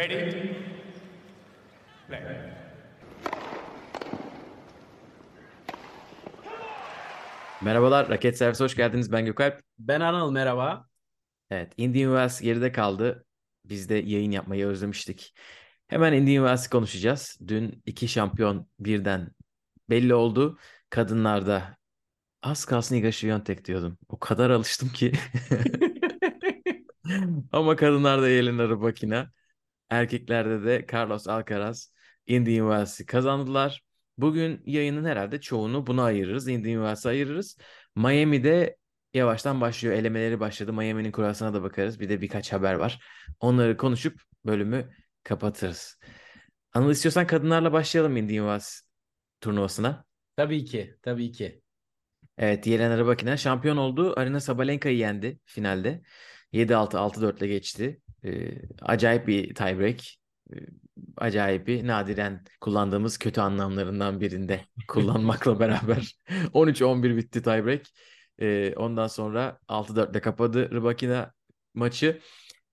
[0.00, 0.56] Ready?
[2.08, 2.20] Play.
[7.60, 9.12] Merhabalar, Raket Servisi hoş geldiniz.
[9.12, 9.60] Ben Gökalp.
[9.78, 10.88] Ben Anıl merhaba.
[11.50, 13.24] Evet, Indian Wells geride kaldı.
[13.64, 15.34] Biz de yayın yapmayı özlemiştik.
[15.88, 17.38] Hemen Indian Wells'i konuşacağız.
[17.48, 19.30] Dün iki şampiyon birden
[19.90, 20.58] belli oldu.
[20.90, 21.76] Kadınlarda
[22.42, 23.98] az kalsın Iga Świątek diyordum.
[24.08, 25.12] O kadar alıştım ki.
[27.52, 29.32] Ama kadınlarda Yelena Rybakina,
[29.90, 31.92] erkeklerde de Carlos Alcaraz
[32.26, 33.82] Indian Wells'i kazandılar.
[34.18, 36.48] Bugün yayının herhalde çoğunu buna ayırırız.
[36.48, 37.56] Indian Wells'a ayırırız.
[37.96, 38.76] Miami'de
[39.14, 39.94] yavaştan başlıyor.
[39.94, 40.72] Elemeleri başladı.
[40.72, 42.00] Miami'nin kurasına da bakarız.
[42.00, 43.00] Bir de birkaç haber var.
[43.40, 44.90] Onları konuşup bölümü
[45.24, 45.98] kapatırız.
[46.72, 48.80] Anıl istiyorsan kadınlarla başlayalım Indian Wells
[49.40, 50.04] turnuvasına.
[50.36, 51.62] Tabii ki, tabii ki.
[52.38, 54.14] Evet, Yelena Rybakina şampiyon oldu.
[54.16, 56.02] Arina Sabalenka'yı yendi finalde.
[56.52, 58.00] 7-6, 6-4 ile geçti.
[58.24, 60.00] Ee, acayip bir tiebreak.
[60.52, 60.56] Ee,
[61.16, 66.16] acayip bir nadiren kullandığımız kötü anlamlarından birinde kullanmakla beraber
[66.54, 67.82] 13-11 bitti tiebreak.
[68.38, 71.32] Ee, ondan sonra 6-4 ile kapadı Rybakina
[71.74, 72.20] maçı.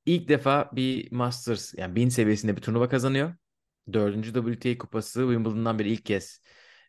[0.05, 3.33] İlk defa bir Masters yani 1000 seviyesinde bir turnuva kazanıyor.
[3.93, 6.41] Dördüncü WTA kupası Wimbledon'dan beri ilk kez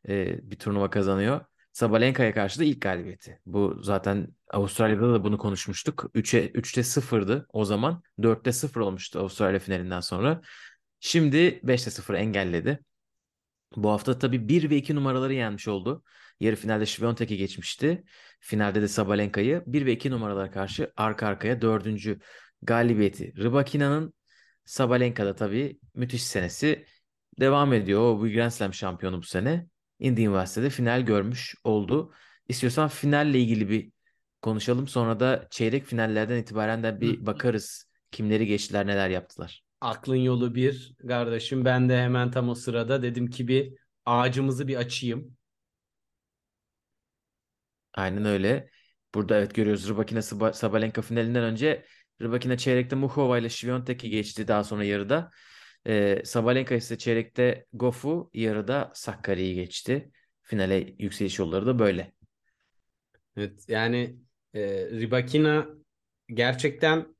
[0.08, 1.40] e, bir turnuva kazanıyor.
[1.78, 3.40] Sabalenka'ya karşı da ilk galibiyeti.
[3.46, 6.10] Bu zaten Avustralya'da da bunu konuşmuştuk.
[6.14, 8.02] 3'e 3'te 0'dı o zaman.
[8.18, 10.40] 4'te 0 olmuştu Avustralya finalinden sonra.
[11.00, 12.84] Şimdi 5'te 0 engelledi.
[13.76, 16.02] Bu hafta tabii 1 ve 2 numaraları yenmiş oldu.
[16.40, 18.04] Yarı finalde Świątek'i geçmişti.
[18.40, 22.18] Finalde de Sabalenka'yı 1 ve 2 numaralara karşı arka arkaya 4.
[22.62, 23.34] galibiyeti.
[23.36, 24.14] Rybakina'nın
[24.64, 26.86] Sabalenka'da tabii müthiş senesi
[27.40, 28.00] devam ediyor.
[28.00, 29.66] O bu Grand Slam şampiyonu bu sene.
[29.98, 32.12] Indian Wells'te final görmüş oldu.
[32.48, 33.92] İstiyorsan finalle ilgili bir
[34.42, 34.88] konuşalım.
[34.88, 37.88] Sonra da çeyrek finallerden itibaren de bir bakarız.
[38.10, 39.62] Kimleri geçtiler, neler yaptılar.
[39.80, 41.64] Aklın yolu bir kardeşim.
[41.64, 43.74] Ben de hemen tam o sırada dedim ki bir
[44.06, 45.36] ağacımızı bir açayım.
[47.94, 48.70] Aynen öyle.
[49.14, 51.86] Burada evet görüyoruz Rybakina Saba- Sabalenka finalinden önce
[52.22, 55.30] Rybakina çeyrekte Muchova ile Świątek'i geçti daha sonra yarıda.
[55.86, 60.10] Ee, Sabalenka ise çeyrekte Goff'u yarıda Sakkari'yi geçti.
[60.42, 62.12] Finale yükseliş yolları da böyle.
[63.36, 64.16] Evet yani
[64.54, 65.66] e, Rybakina
[66.28, 67.16] gerçekten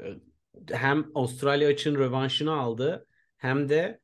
[0.00, 0.04] e,
[0.70, 3.06] hem Avustralya açığın rövanşını aldı
[3.36, 4.00] hem de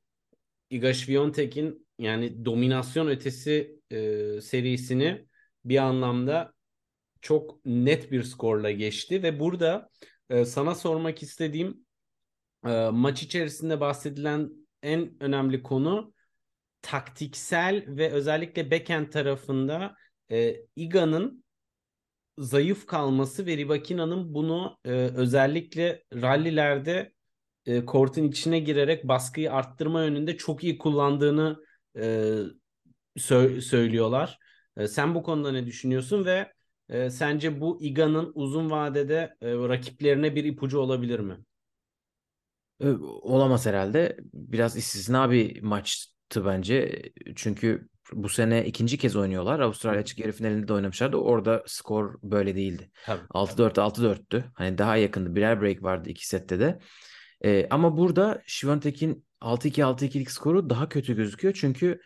[0.71, 3.97] Iga Świątek'in yani dominasyon ötesi e,
[4.41, 5.27] serisini
[5.65, 6.53] bir anlamda
[7.21, 9.91] çok net bir skorla geçti ve burada
[10.31, 11.84] e, sana sormak istediğim
[12.67, 14.51] e, maç içerisinde bahsedilen
[14.83, 16.15] en önemli konu
[16.83, 19.95] taktiksel ve özellikle backhand tarafında
[20.31, 21.45] e, Iga'nın
[22.39, 27.13] zayıf kalması ve Rybakina'nın bunu e, özellikle rallilerde
[27.67, 31.65] e, kortun içine girerek baskıyı arttırma yönünde çok iyi kullandığını
[31.97, 32.03] e,
[33.17, 34.39] sö- söylüyorlar.
[34.77, 36.53] E, sen bu konuda ne düşünüyorsun ve
[36.89, 41.37] e, sence bu Iga'nın uzun vadede e, rakiplerine bir ipucu olabilir mi?
[43.23, 44.17] Olamaz herhalde.
[44.33, 47.03] Biraz istisna bir maçtı bence.
[47.37, 49.61] Çünkü bu sene ikinci kez oynuyorlar.
[49.61, 51.17] Avustralya açık yarı finalinde de oynamışlardı.
[51.17, 52.91] Orada skor böyle değildi.
[53.07, 53.23] Tabii.
[53.31, 54.45] 6-4 6-4'tü.
[54.55, 55.35] Hani daha yakındı.
[55.35, 56.79] Birer break vardı iki sette de.
[57.45, 61.55] Ee, ama burada Świątek'in 6-2 6-2'lik skoru daha kötü gözüküyor.
[61.55, 62.01] Çünkü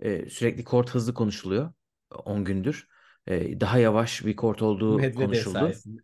[0.00, 1.72] e, sürekli kort hızlı konuşuluyor.
[2.24, 2.86] 10 gündür.
[3.26, 5.58] E, daha yavaş bir kort olduğu Medvedev konuşuldu.
[5.58, 6.02] sayesinde.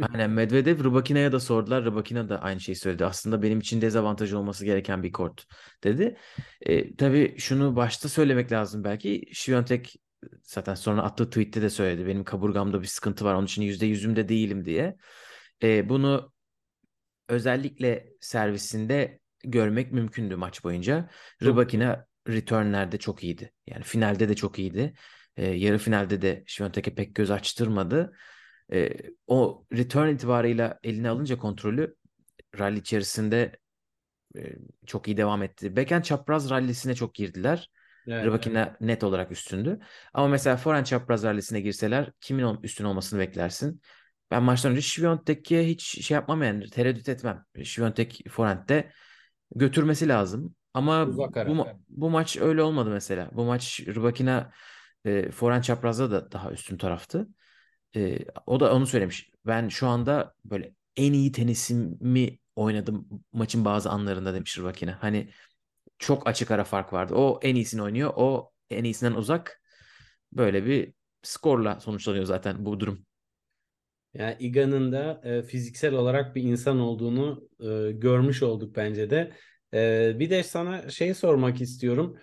[0.00, 1.84] Aynen Medvedev Rybakina'ya da sordular.
[1.84, 3.04] Rybakina da aynı şeyi söyledi.
[3.04, 5.46] Aslında benim için dezavantajı olması gereken bir kort
[5.84, 6.16] dedi.
[6.60, 9.24] E, tabii şunu başta söylemek lazım belki.
[9.32, 9.96] Świątek
[10.42, 12.06] zaten sonra attığı tweette de söyledi.
[12.06, 13.34] Benim kaburgamda bir sıkıntı var.
[13.34, 14.96] Onun için yüzde yüzümde değilim diye.
[15.62, 16.32] E, bunu
[17.28, 21.10] özellikle servisinde görmek mümkündü maç boyunca.
[21.40, 21.48] Çok.
[21.48, 23.52] Rybakina returnlerde çok iyiydi.
[23.66, 24.94] Yani finalde de çok iyiydi.
[25.36, 28.12] E, yarı finalde de Świątek'e pek göz açtırmadı.
[28.72, 28.90] E,
[29.26, 31.96] o return itibarıyla eline alınca kontrolü
[32.58, 33.56] rally içerisinde
[34.38, 34.40] e,
[34.86, 35.76] çok iyi devam etti.
[35.76, 37.70] Backhand çapraz rallisine çok girdiler.
[38.08, 39.78] Evet, Rybakina net olarak üstündü.
[40.14, 43.82] Ama mesela forehand çapraz rallisine girseler kimin üstün olmasını beklersin?
[44.30, 47.44] Ben maçtan önce Świątek'e hiç şey yapmam yani tereddüt etmem.
[47.62, 48.92] Świątek forehand'de
[49.54, 50.54] götürmesi lazım.
[50.74, 53.30] Ama Uzak bu, ma- bu maç öyle olmadı mesela.
[53.32, 54.52] Bu maç Rybakina
[55.04, 57.28] e, forehand çaprazda da daha üstün taraftı.
[57.96, 59.30] E, o da onu söylemiş.
[59.46, 65.02] Ben şu anda böyle en iyi tenisimi oynadım maçın bazı anlarında demiş Rybakina.
[65.02, 65.30] Hani
[65.98, 67.14] çok açık ara fark vardı.
[67.14, 68.12] O en iyisini oynuyor.
[68.16, 69.62] O en iyisinden uzak.
[70.32, 73.06] Böyle bir skorla sonuçlanıyor zaten bu durum.
[74.14, 79.32] Yani Iga'nın da e, fiziksel olarak bir insan olduğunu e, görmüş olduk bence de.
[79.74, 82.18] E, bir de sana şey sormak istiyorum.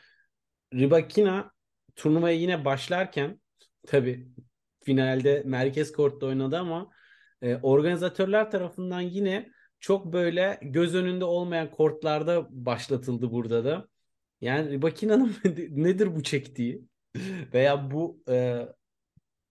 [0.73, 1.51] Rybakina
[1.95, 3.41] turnuvaya yine başlarken
[3.87, 4.27] tabii
[4.85, 6.89] finalde merkez kortta oynadı ama
[7.41, 13.87] e, organizatörler tarafından yine çok böyle göz önünde olmayan kortlarda başlatıldı burada da.
[14.41, 15.35] Yani Rybakina'nın
[15.69, 16.81] nedir bu çektiği?
[17.53, 18.65] Veya bu e,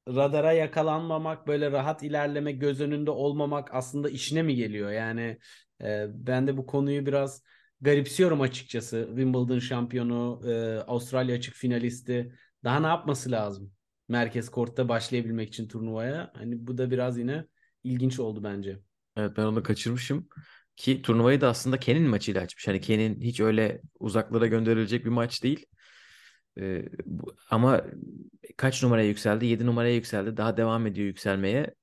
[0.09, 4.91] radara yakalanmamak, böyle rahat ilerleme, göz önünde olmamak aslında işine mi geliyor?
[4.91, 5.39] Yani
[5.83, 7.43] e, ben de bu konuyu biraz
[7.81, 9.05] garipsiyorum açıkçası.
[9.09, 12.33] Wimbledon şampiyonu, e, Avustralya açık finalisti.
[12.65, 13.74] Daha ne yapması lazım?
[14.09, 16.31] Merkez kortta başlayabilmek için turnuvaya.
[16.35, 17.45] Hani bu da biraz yine
[17.85, 18.81] ilginç oldu bence.
[19.17, 20.29] Evet ben onu kaçırmışım.
[20.77, 22.69] Ki turnuvayı da aslında Ken'in maçıyla açmış.
[22.69, 25.67] Hani Ken'in hiç öyle uzaklara gönderilecek bir maç değil.
[26.59, 27.85] Ee, bu, ama
[28.57, 29.47] kaç numaraya yükseldi?
[29.47, 30.37] 7 numaraya yükseldi.
[30.37, 31.75] Daha devam ediyor yükselmeye.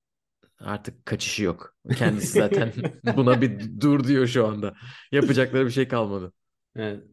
[0.59, 1.75] Artık kaçışı yok.
[1.97, 2.73] Kendisi zaten
[3.17, 4.73] buna bir dur diyor şu anda.
[5.11, 6.33] Yapacakları bir şey kalmadı.
[6.75, 7.03] Evet.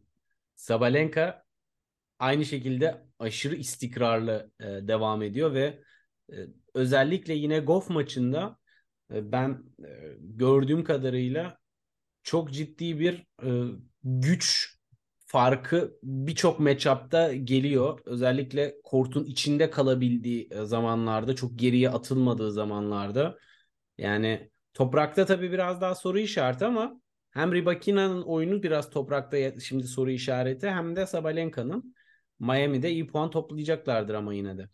[0.55, 1.43] Sabalenka
[2.19, 5.79] aynı şekilde aşırı istikrarlı e, devam ediyor ve
[6.31, 6.35] e,
[6.73, 8.57] özellikle yine golf maçında
[9.13, 11.57] e, ben e, gördüğüm kadarıyla
[12.23, 13.49] çok ciddi bir e,
[14.03, 14.75] güç
[15.25, 17.99] farkı birçok matchup'ta geliyor.
[18.05, 23.37] Özellikle kortun içinde kalabildiği e, zamanlarda, çok geriye atılmadığı zamanlarda.
[23.97, 27.01] Yani toprakta tabii biraz daha soru işareti ama
[27.31, 31.95] hem Rybakina'nın oyunu biraz toprakta şimdi soru işareti hem de Sabalenka'nın
[32.39, 34.69] Miami'de iyi puan toplayacaklardır ama yine de.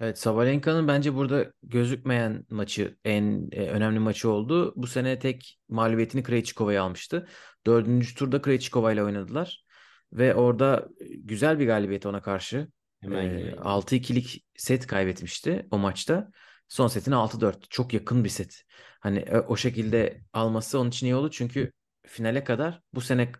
[0.00, 4.72] Evet Sabalenka'nın bence burada gözükmeyen maçı en e, önemli maçı oldu.
[4.76, 7.28] Bu sene tek mağlubiyetini Krejcikova'ya almıştı.
[7.66, 9.64] Dördüncü turda Krejcikova ile oynadılar.
[10.12, 12.68] Ve orada güzel bir galibiyet ona karşı.
[13.00, 13.58] Hemen e, gelelim.
[13.58, 16.30] 6-2'lik set kaybetmişti o maçta.
[16.68, 17.66] Son setine 6-4.
[17.70, 18.62] Çok yakın bir set.
[19.00, 21.30] Hani e, o şekilde alması onun için iyi oldu.
[21.30, 21.72] Çünkü
[22.06, 23.32] finale kadar bu sene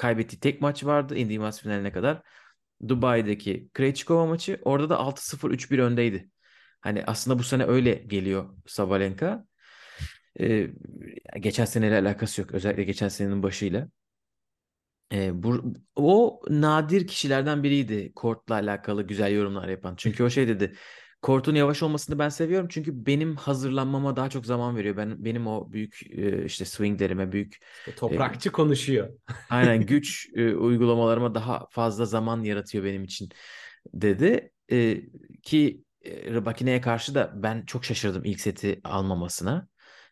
[0.00, 1.16] kaybettiği tek maç vardı.
[1.16, 2.22] Indiği maç finaline kadar.
[2.88, 6.30] Dubai'deki Krejcikova maçı orada da 6-0 3-1 öndeydi.
[6.80, 9.46] Hani aslında bu sene öyle geliyor Sabalenka.
[10.40, 10.70] Ee,
[11.40, 12.52] geçen seneyle alakası yok.
[12.54, 13.88] Özellikle geçen senenin başıyla.
[15.12, 19.96] Ee, bu, o nadir kişilerden biriydi kortla alakalı güzel yorumlar yapan.
[19.96, 20.76] Çünkü o şey dedi.
[21.22, 24.96] Kortun yavaş olmasını ben seviyorum çünkü benim hazırlanmama daha çok zaman veriyor.
[24.96, 29.18] Ben benim o büyük e, işte swinglerime, büyük İşte toprakçı konuşuyor.
[29.48, 33.28] aynen güç e, uygulamalarıma daha fazla zaman yaratıyor benim için
[33.94, 34.52] dedi.
[34.72, 35.02] E,
[35.42, 39.68] ki e, Rybakine'ye karşı da ben çok şaşırdım ilk seti almamasına.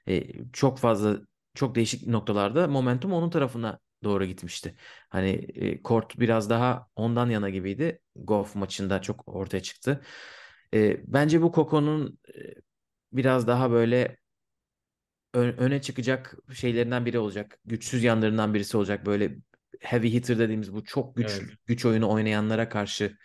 [0.09, 1.19] E, çok fazla
[1.55, 4.75] çok değişik noktalarda momentum onun tarafına doğru gitmişti.
[5.09, 8.01] Hani e, kort biraz daha ondan yana gibiydi.
[8.17, 10.01] Golf maçında çok ortaya çıktı.
[10.75, 12.41] E, bence bu Coco'nun e,
[13.13, 14.17] biraz daha böyle
[15.35, 17.59] öne çıkacak şeylerinden biri olacak.
[17.65, 19.07] Güçsüz yanlarından birisi olacak.
[19.07, 19.37] Böyle
[19.81, 21.51] heavy hitter dediğimiz bu çok güç Evet.
[21.67, 23.17] güç oyunu oynayanlara karşı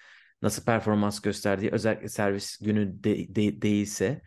[0.42, 4.22] nasıl performans gösterdiği özellikle servis günü de- de- değilse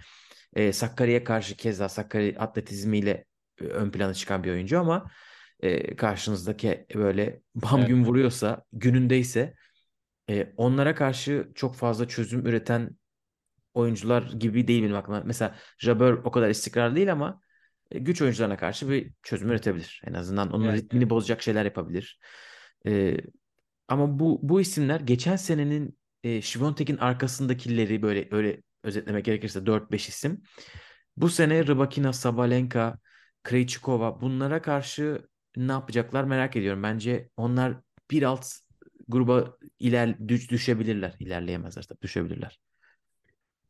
[0.54, 3.24] e, Sakarya'ya karşı keza Sakarya atletizmiyle
[3.60, 5.10] ön plana çıkan bir oyuncu ama
[5.60, 7.88] e, karşınızdaki böyle bam Evet.
[7.88, 9.54] gün vuruyorsa günündeyse
[10.30, 12.90] e, onlara karşı çok fazla çözüm üreten
[13.76, 15.22] oyuncular gibi değil benim aklıma.
[15.24, 17.40] Mesela Jabeur o kadar istikrarlı değil ama
[17.90, 20.02] e, güç oyuncularına karşı bir çözüm üretebilir.
[20.06, 22.20] En azından onun Evet, ritmini bozacak şeyler yapabilir.
[22.86, 23.16] E,
[23.88, 30.42] ama bu bu isimler geçen senenin e, Świątek'in arkasındakileri böyle öyle özetlemek gerekirse 4-5 isim.
[31.16, 32.98] Bu sene Rybakina, Sabalenka,
[33.44, 36.82] Krejcikova bunlara karşı ne yapacaklar merak ediyorum.
[36.82, 37.76] Bence onlar
[38.10, 38.46] bir alt
[39.08, 41.14] gruba iler düş, düşebilirler.
[41.18, 42.58] İlerleyemezler tabii düşebilirler.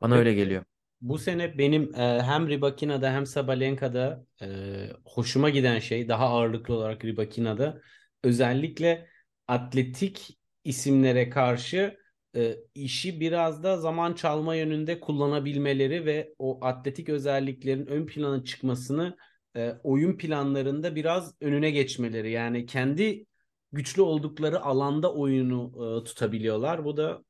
[0.00, 0.64] Bana öyle geliyor.
[1.00, 4.46] Bu sene benim e, hem Rybakina'da hem Sabalenka'da e,
[5.04, 7.80] hoşuma giden şey daha ağırlıklı olarak Rybakina'da
[8.24, 9.08] özellikle
[9.48, 11.98] atletik isimlere karşı
[12.36, 19.16] e, işi biraz da zaman çalma yönünde kullanabilmeleri ve o atletik özelliklerin ön plana çıkmasını
[19.56, 22.30] e, oyun planlarında biraz önüne geçmeleri.
[22.30, 23.26] Yani kendi
[23.72, 26.84] güçlü oldukları alanda oyunu e, tutabiliyorlar.
[26.84, 27.24] Bu da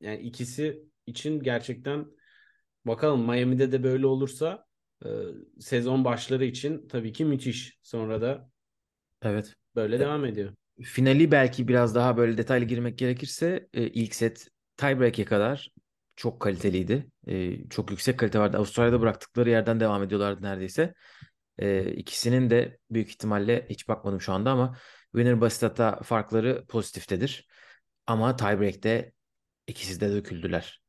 [0.00, 2.06] yani ikisi için gerçekten
[2.86, 4.66] Bakalım Miami'de de böyle olursa
[5.04, 5.08] e,
[5.60, 7.78] sezon başları için tabii ki müthiş.
[7.82, 8.50] Sonra da
[9.22, 9.56] Evet.
[9.74, 10.54] böyle E, devam ediyor.
[10.82, 15.70] Finali belki biraz daha böyle detaylı girmek gerekirse e, ilk set tiebreak'e kadar
[16.16, 17.06] çok kaliteliydi.
[17.26, 18.56] E, çok yüksek kalite vardı.
[18.56, 20.94] Avustralya'da bıraktıkları yerden devam ediyorlardı neredeyse.
[21.58, 24.78] E, ikisinin de büyük ihtimalle hiç bakmadım şu anda ama
[25.12, 27.48] winner basitata farkları pozitiftedir.
[28.06, 29.12] Ama tiebreak'te
[29.66, 30.79] ikisi de döküldüler.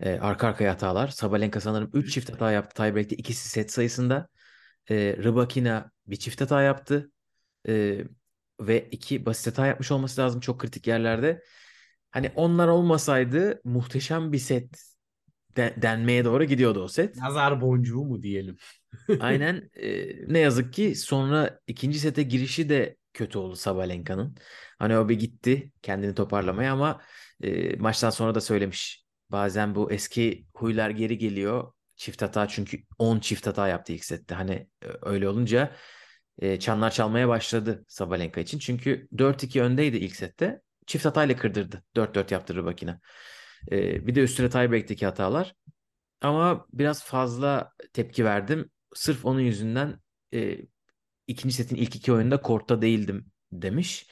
[0.00, 1.08] E, arka arkaya hatalar.
[1.08, 3.16] Sabalenka sanırım 3 çift hata yaptı tiebreak'te.
[3.16, 4.28] ikisi set sayısında.
[4.90, 7.10] E, Rybakina bir çift hata yaptı.
[7.68, 8.04] E,
[8.60, 11.42] ve iki basit hata yapmış olması lazım çok kritik yerlerde.
[12.10, 14.80] Hani onlar olmasaydı muhteşem bir set
[15.56, 17.16] de- denmeye doğru gidiyordu o set.
[17.16, 18.56] Nazar boncuğu mu diyelim?
[19.20, 24.36] Aynen e, ne yazık ki sonra ikinci sete girişi de kötü oldu Sabalenka'nın.
[24.78, 27.00] Hani o bir gitti kendini toparlamaya ama
[27.42, 28.99] e, maçtan sonra da söylemiş.
[29.30, 31.72] Bazen bu eski huylar geri geliyor.
[31.96, 34.34] Çift hata çünkü 10 çift hata yaptı ilk sette.
[34.34, 35.76] Hani e, öyle olunca
[36.38, 38.58] e, çanlar çalmaya başladı Sabalenka için.
[38.58, 40.60] Çünkü 4-2 öndeydi ilk sette.
[40.86, 41.84] Çift hatayla kırdırdı.
[41.96, 43.00] 4-4 yaptı Rybakina.
[43.72, 45.54] E, bir de üstüne tiebreak'teki hatalar.
[46.20, 48.70] Ama biraz fazla tepki verdim.
[48.94, 50.00] Sırf onun yüzünden
[50.34, 50.58] e,
[51.26, 54.10] ikinci setin ilk iki oyunda kortta değildim demiş.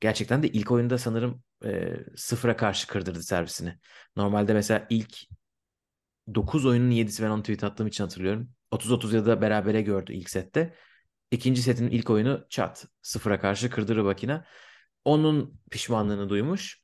[0.00, 3.78] Gerçekten de ilk oyunda sanırım e, sıfıra karşı kırdırdı servisini.
[4.16, 5.18] Normalde mesela ilk
[6.34, 8.50] 9 oyunun 7'si ben onu tweet attığım için hatırlıyorum.
[8.70, 10.74] 30-30 ya da berabere gördü ilk sette.
[11.30, 12.86] İkinci setin ilk oyunu çat.
[13.02, 14.44] Sıfıra karşı kırdı Rybakina.
[15.04, 16.82] Onun pişmanlığını duymuş.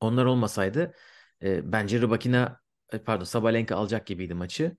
[0.00, 0.94] Onlar olmasaydı
[1.42, 2.60] e, bence Rybakina
[3.06, 4.76] pardon Sabalenka alacak gibiydi maçı.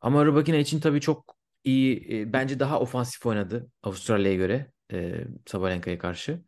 [0.00, 5.98] Ama Rybakina için tabii çok iyi e, bence daha ofansif oynadı Avustralya'ya göre e, Sabalenka'ya
[5.98, 6.44] karşı.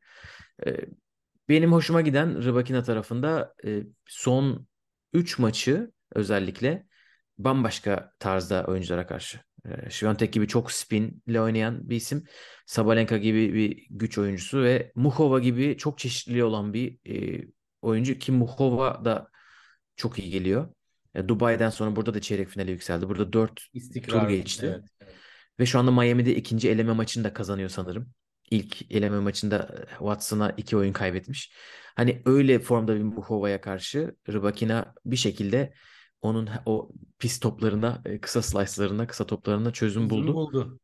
[0.67, 0.77] E,
[1.49, 4.67] benim hoşuma giden Rybakina tarafında e, son
[5.13, 6.87] 3 maçı özellikle
[7.39, 9.41] bambaşka tarzda oyunculara karşı.
[9.65, 12.25] E, Świątek gibi çok spinle oynayan bir isim.
[12.67, 17.45] Sabalenka gibi bir güç oyuncusu ve Muhova gibi çok çeşitli olan bir e,
[17.83, 19.31] oyuncu ki Muhova da
[19.97, 20.69] çok iyi geliyor.
[21.15, 23.09] E, Dubai'den sonra burada da çeyrek finale yükseldi.
[23.09, 24.21] Burada 4 İstikrar.
[24.21, 24.67] tur geçti.
[24.67, 25.15] Evet, evet.
[25.61, 28.13] Ve şu anda Miami'de ikinci eleme maçını da kazanıyor sanırım.
[28.51, 31.53] İlk eleme maçında e, Watson'a iki oyun kaybetmiş.
[31.97, 35.75] Hani öyle formda bir Muhova'ya karşı Rybakina bir şekilde
[36.23, 40.35] onun o pis toplarına, e, kısa slice'larına, kısa toplarına çözüm buldu.
[40.35, 40.81] buldu.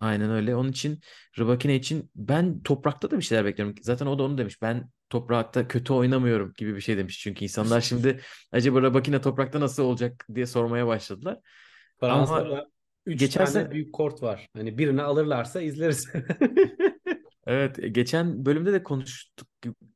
[0.00, 0.56] Aynen öyle.
[0.56, 1.00] Onun için
[1.38, 3.74] Rybakina için ben toprakta da bir şeyler bekliyorum.
[3.82, 4.62] Zaten o da onu demiş.
[4.62, 7.20] Ben toprakta kötü oynamıyorum gibi bir şey demiş.
[7.20, 8.20] Çünkü insanlar şimdi
[8.52, 11.38] acaba Rybakina toprakta nasıl olacak diye sormaya başladılar.
[12.00, 12.70] Fransa'da
[13.06, 14.48] 3 geçen tane büyük kort var.
[14.56, 16.12] Hani birini alırlarsa izleriz.
[17.48, 19.48] Evet, e, geçen bölümde de konuştuk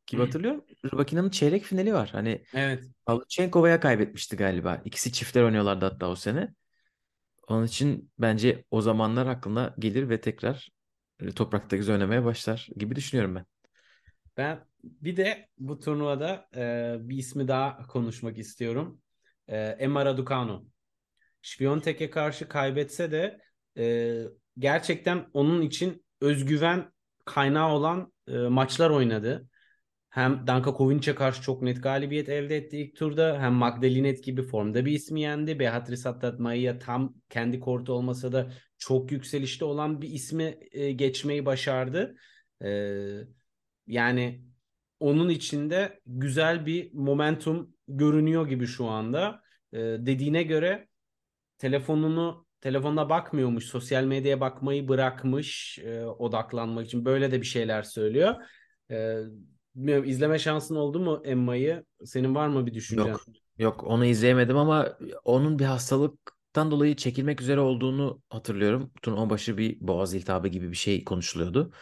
[0.07, 0.65] gibi, hatırlıyorum.
[0.85, 2.09] Rybakina'nın çeyrek finali var.
[2.13, 2.85] Hani evet.
[3.07, 4.83] Pavlyuchenkova'ya kaybetmişti galiba.
[4.85, 6.55] İkisi çiftler oynuyorlardı hatta o sene.
[7.49, 10.71] Onun için bence o zamanlar aklına gelir ve tekrar
[11.21, 13.47] e, toprakta güzel oynamaya başlar gibi düşünüyorum ben.
[14.37, 19.01] Ben bir de bu turnuvada e, bir ismi daha konuşmak istiyorum.
[19.49, 20.67] E, Emma Raducanu.
[21.43, 23.41] Świątek'e karşı kaybetse de
[23.79, 24.17] e,
[24.59, 26.92] gerçekten onun için özgüven
[27.25, 29.49] kaynağı olan e, maçlar oynadı.
[30.11, 33.41] Hem Danka Kovinc'e karşı çok net galibiyet elde etti ilk turda.
[33.41, 35.59] Hem Magdalinet gibi formda bir ismi yendi.
[35.59, 42.17] Beatriz Haddad tam kendi kortu olmasa da çok yükselişte olan bir ismi e, geçmeyi başardı.
[42.65, 42.69] E,
[43.87, 44.45] yani
[45.01, 49.43] onun içinde güzel bir momentum görünüyor gibi şu anda.
[49.73, 50.89] E, dediğine göre
[51.59, 57.05] telefonunu telefonuna bakmıyormuş, sosyal medyaya bakmayı bırakmış e, odaklanmak için.
[57.05, 58.35] Böyle de bir şeyler söylüyor.
[58.91, 59.19] E,
[59.75, 61.85] bilmiyorum, izleme şansın oldu mu Emma'yı?
[62.05, 63.07] Senin var mı bir düşüncen?
[63.09, 63.25] Yok.
[63.59, 68.93] Yok onu izleyemedim ama onun bir hastalıktan dolayı çekilmek üzere olduğunu hatırlıyorum.
[69.03, 71.61] Turnuva başı bir boğaz iltihabı gibi bir şey konuşuluyordu.
[71.61, 71.73] Onu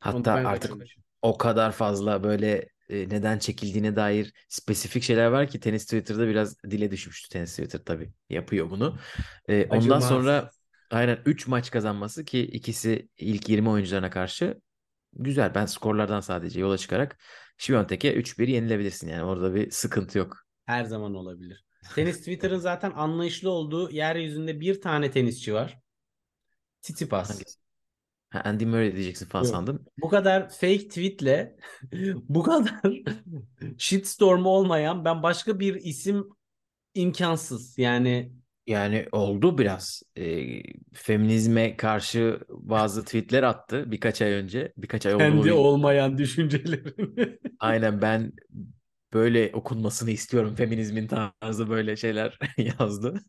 [0.00, 1.02] Hatta artık kaçırmışım.
[1.22, 6.62] o kadar fazla böyle e, neden çekildiğine dair spesifik şeyler var ki tenis Twitter'da biraz
[6.62, 7.28] dile düşmüştü.
[7.28, 8.98] Tenis Twitter tabii yapıyor bunu.
[9.48, 10.08] E, ondan Acımaz.
[10.08, 10.50] sonra
[10.90, 14.60] aynen 3 maç kazanması ki ikisi ilk 20 oyuncularına karşı
[15.12, 15.54] güzel.
[15.54, 17.18] Ben skorlardan sadece yola çıkarak
[17.58, 20.36] Świątek'e 3-1 yenilebilirsin yani orada bir sıkıntı yok.
[20.66, 21.64] Her zaman olabilir.
[21.94, 25.78] Tenis Twitter'ın zaten anlayışlı olduğu yeryüzünde bir tane tenisçi var.
[26.82, 27.30] Tsitsipas.
[27.30, 27.63] Hangisi?
[28.34, 29.52] Ha, Andy Murray diyeceksin falan Yok.
[29.54, 29.84] sandım.
[30.02, 31.56] Bu kadar fake tweetle
[32.28, 32.80] bu kadar
[33.78, 36.28] shitstorm olmayan ben başka bir isim
[36.94, 37.78] imkansız.
[37.78, 38.32] Yani
[38.66, 40.02] Yani oldu biraz.
[40.18, 40.46] E,
[40.92, 44.72] feminizme karşı bazı tweetler attı birkaç ay önce.
[44.76, 45.62] Birkaç ay kendi bilmiyorum.
[45.62, 47.38] olmayan düşüncelerini.
[47.60, 48.32] Aynen ben
[49.12, 50.54] böyle okunmasını istiyorum.
[50.54, 52.38] Feminizmin tarzı böyle şeyler
[52.78, 53.20] yazdı.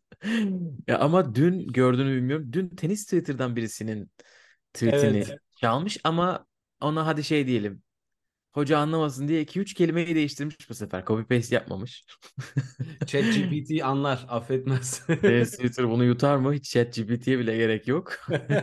[0.88, 2.48] Ya ama dün gördüğünü bilmiyorum.
[2.52, 4.10] Dün tenis Twitter'dan birisinin
[4.76, 5.38] tweetini Evet.
[5.56, 6.46] çalmış ama
[6.80, 7.82] ona hadi şey diyelim.
[8.52, 11.04] Hoca anlamasın diye 2-3 kelimeyi değiştirmiş bu sefer.
[11.06, 12.06] Copy paste yapmamış.
[13.06, 15.02] ChatGPT anlar, affetmez.
[15.06, 16.52] Tenis Twitter bunu yutar mı?
[16.54, 18.12] Hiç ChatGPT'ye bile gerek yok.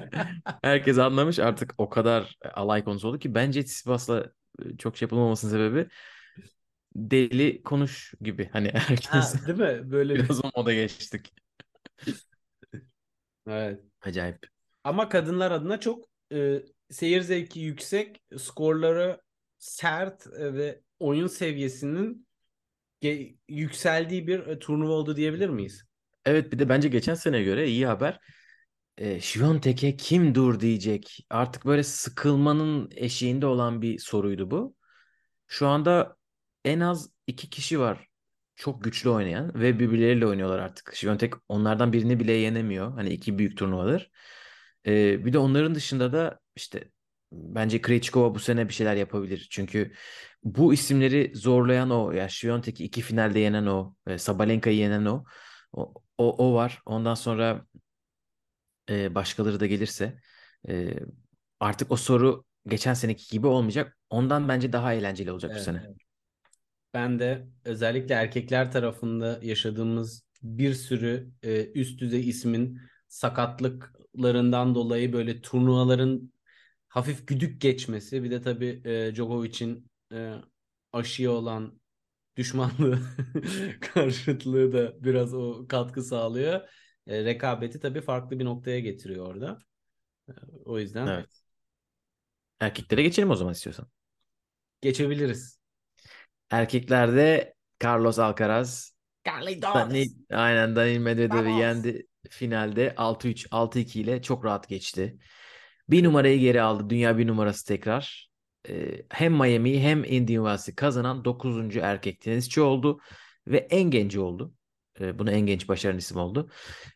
[0.63, 4.32] Herkes anlamış artık o kadar alay konusu oldu ki bence Tsitsipas'la
[4.65, 5.88] e, çok şey yapılmamasının sebebi
[6.96, 8.50] deli konuş gibi.
[8.53, 9.91] Hani Ha, herkes değil mi?
[9.91, 11.34] Böyle biraz o moda geçtik.
[13.48, 13.84] Evet.
[14.01, 14.52] Acayip.
[14.83, 19.21] Ama kadınlar adına çok e, seyir zevki yüksek, skorları
[19.57, 22.27] sert e, ve oyun seviyesinin
[23.49, 25.83] yükseldiği bir e, turnuva oldu diyebilir miyiz?
[26.25, 28.19] Evet bir de bence geçen sene göre iyi haber.
[28.97, 31.25] E, Świątek'e kim dur diyecek.
[31.29, 34.75] Artık böyle sıkılmanın eşiğinde olan bir soruydu bu.
[35.47, 36.15] Şu anda
[36.65, 38.07] en az iki kişi var
[38.55, 40.95] çok güçlü oynayan ve birbirleriyle oynuyorlar artık.
[40.95, 42.91] Świątek onlardan birini bile yenemiyor.
[42.91, 44.11] Hani iki büyük turnuvadır.
[44.87, 46.89] E, bir de onların dışında da işte
[47.31, 49.47] bence Krejcikova bu sene bir şeyler yapabilir.
[49.51, 49.93] Çünkü
[50.43, 52.11] bu isimleri zorlayan o.
[52.11, 53.95] Ya Świątek'i iki finalde yenen o.
[54.07, 55.23] e, Sabalenka'yı yenen o.
[55.73, 56.81] O, o, o var.
[56.85, 57.65] Ondan sonra
[58.89, 60.19] e, başkaları da gelirse
[60.69, 60.93] e,
[61.59, 63.97] artık o soru geçen seneki gibi olmayacak.
[64.09, 65.77] Ondan bence daha eğlenceli olacak bu Evet, sene.
[65.85, 65.97] evet.
[66.93, 72.79] Ben de özellikle erkekler tarafında yaşadığımız bir sürü e, üst düzey ismin
[74.13, 76.32] sakatlıklarından dolayı böyle turnuvaların
[76.88, 80.34] hafif güdük geçmesi bir de tabii e, Djokovic'in e,
[80.93, 81.79] aşıya olan
[82.38, 83.00] düşmanlığı
[83.82, 86.62] karşıtlığı da biraz o katkı sağlıyor.
[87.08, 89.60] E, rekabeti tabii farklı bir noktaya getiriyor orada.
[90.29, 90.32] E,
[90.65, 91.43] o yüzden Evet.
[92.60, 93.88] Erkeklere geçelim o zaman istiyorsan.
[94.82, 95.60] geçebiliriz.
[96.50, 97.53] Erkeklerde
[97.84, 98.93] Carlos Alcaraz
[99.25, 99.74] Carlitos.
[99.74, 105.17] Dani, aynen Daniil Medvedev'i yendi finalde 6-3 6-2 ile çok rahat geçti.
[105.89, 106.89] Bir numarayı geri aldı.
[106.89, 108.29] Dünya bir numarası tekrar.
[108.69, 111.77] Ee, hem Miami hem Indian Wells'i kazanan 9.
[111.77, 112.99] erkek tenisçi oldu
[113.47, 114.53] ve en genci oldu.
[114.99, 116.49] Ee, bunu en genç başaran isim oldu.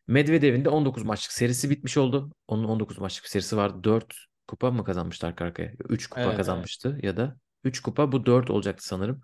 [0.07, 2.31] Medvedev'in de 19 maçlık serisi bitmiş oldu.
[2.47, 3.83] Onun 19 maçlık bir serisi var.
[3.83, 4.15] 4
[4.47, 5.73] kupa mı kazanmıştı arka arkaya?
[5.89, 6.37] 3 kupa Evet, evet.
[6.37, 9.21] kazanmıştı ya da 3 kupa bu 4 olacaktı sanırım.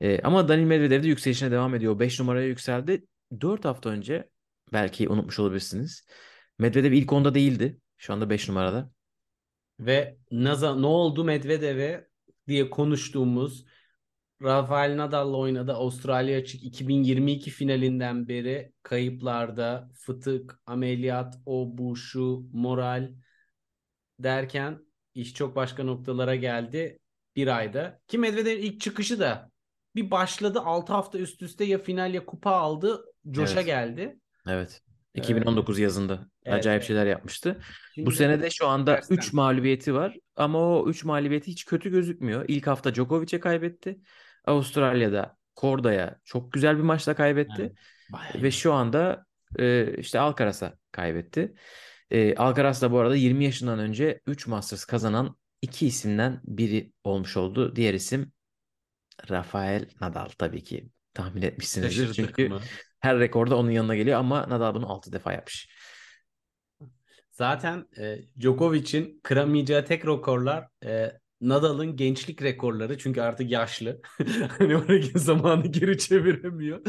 [0.00, 1.98] Ee, ama Daniil Medvedev de yükselişine devam ediyor.
[1.98, 3.06] 5 numaraya yükseldi.
[3.40, 4.28] 4 hafta önce
[4.72, 6.06] belki unutmuş olabilirsiniz.
[6.58, 7.80] Medvedev ilk onda değildi.
[7.96, 8.90] Şu anda 5 numarada.
[9.80, 12.08] Ve Naza ne oldu Medvedev'e
[12.48, 13.64] diye konuştuğumuz
[14.42, 23.12] Rafael Nadal'la oynadı Avustralya Açık 2022 finalinden beri kayıplarda fıtık, ameliyat, o bu şu, moral
[24.18, 24.78] derken
[25.14, 26.98] iş çok başka noktalara geldi
[27.36, 28.00] bir ayda.
[28.08, 29.50] Ki Medvedev ilk çıkışı da
[29.94, 33.04] bir başladı 6 hafta üst üste ya final ya kupa aldı.
[33.30, 33.66] Coşa Evet.
[33.66, 34.20] geldi.
[34.48, 34.82] Evet.
[35.14, 37.60] 2019 yazında Evet, acayip şeyler yapmıştı.
[37.94, 39.14] Şimdi Bu sene de şu anda tersten.
[39.14, 42.44] 3 mağlubiyeti var ama o 3 mağlubiyeti hiç kötü gözükmüyor.
[42.48, 44.00] İlk hafta Djokovic'e kaybetti.
[44.44, 47.72] Avustralya'da Korda'ya çok güzel bir maçla kaybetti.
[48.32, 49.26] Evet, Ve şu anda
[49.58, 51.54] e, işte Alcaraz'a kaybetti.
[52.10, 57.36] E, Alcaraz da bu arada 20 yaşından önce 3 Masters kazanan iki isimden biri olmuş
[57.36, 57.76] oldu.
[57.76, 58.32] Diğer isim
[59.30, 62.06] Rafael Nadal tabii ki tahmin etmişsinizdir.
[62.06, 62.60] Şaşırdık Çünkü mı?
[63.06, 65.68] Her rekorda onun yanına geliyor ama Nadal bunu 6 defa yapmış.
[67.30, 74.00] Zaten e, Djokovic'in kıramayacağı tek rekorlar e, Nadal'ın gençlik rekorları çünkü artık yaşlı.
[74.58, 76.80] hani oradaki zamanı geri çeviremiyor.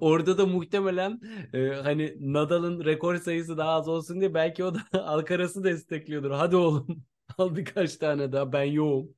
[0.00, 1.20] Orada da muhtemelen
[1.52, 6.30] e, hani Nadal'ın rekor sayısı daha az olsun diye belki o da Alcaraz'ı destekliyordur.
[6.30, 7.04] Hadi oğlum
[7.38, 9.08] al birkaç tane daha ben yoğum.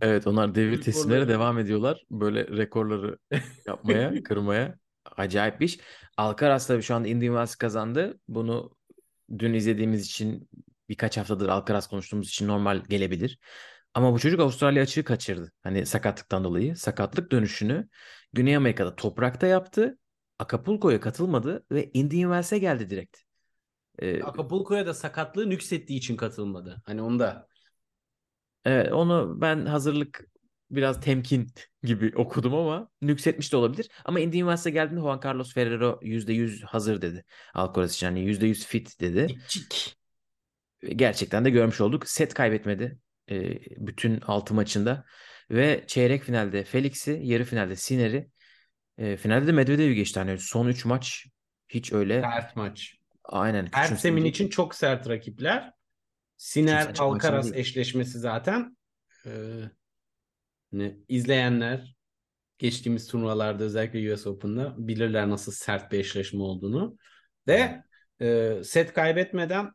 [0.00, 2.04] Evet onlar devir teslimlere devam ediyorlar.
[2.10, 3.18] Böyle rekorları
[3.66, 4.81] yapmaya, kırmaya.
[5.16, 5.78] Acayip bir iş.
[6.16, 8.20] Alcaraz tabii şu anda Indian Wells kazandı.
[8.28, 8.76] Bunu
[9.38, 10.48] dün izlediğimiz için
[10.88, 13.38] birkaç haftadır Alcaraz konuştuğumuz için normal gelebilir.
[13.94, 15.52] Ama bu çocuk Avustralya açığı kaçırdı.
[15.62, 16.76] Hani sakatlıktan dolayı.
[16.76, 17.88] Sakatlık dönüşünü
[18.32, 19.98] Güney Amerika'da toprakta yaptı.
[20.38, 23.18] Acapulco'ya katılmadı ve Indian Wells'e geldi direkt.
[23.98, 26.82] Ee, Acapulco'ya da sakatlığı nüksettiği için katılmadı.
[26.86, 27.48] Hani onu da
[28.64, 30.31] Evet, onu ben hazırlık
[30.72, 31.48] biraz temkin
[31.82, 33.88] gibi okudum ama nüksetmiş de olabilir.
[34.04, 37.24] Ama Indian Wells'e geldiğinde Juan Carlos Ferrero %100 hazır dedi.
[37.54, 39.28] Alcaraz için yani %100 fit dedi.
[39.28, 39.96] dipçik.
[40.96, 42.08] Gerçekten de görmüş olduk.
[42.08, 42.98] Set kaybetmedi
[43.30, 45.04] e, bütün 6 maçında.
[45.50, 48.30] Ve çeyrek finalde Felix'i, yarı finalde Sinner'i,
[48.98, 50.18] e, finalde de Medvedev'i geçti.
[50.18, 51.26] Hani son 3 maç
[51.68, 52.94] hiç öyle Sert maç.
[53.24, 55.72] aynen Her küçümseyecek- semin için çok sert rakipler.
[56.36, 58.76] Siner Alcaraz eşleşmesi zaten.
[59.26, 59.30] Ee,
[60.72, 61.94] ne izleyenler
[62.58, 66.96] geçtiğimiz turnuvalarda özellikle US Open'da bilirler nasıl sert bir eşleşme olduğunu.
[67.46, 67.82] Ve
[68.20, 69.70] e, set kaybetmeden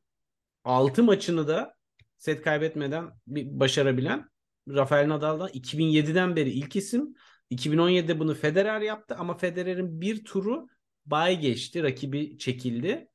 [0.64, 1.74] 6 maçını da
[2.18, 4.30] set kaybetmeden bir başarabilen
[4.68, 7.14] Rafael Nadal'dan 2007'den beri ilk isim.
[7.52, 10.68] 2017'de bunu Federer yaptı ama Federer'in bir turu
[11.06, 11.84] bay geçti.
[11.84, 13.08] Rakibi çekildi.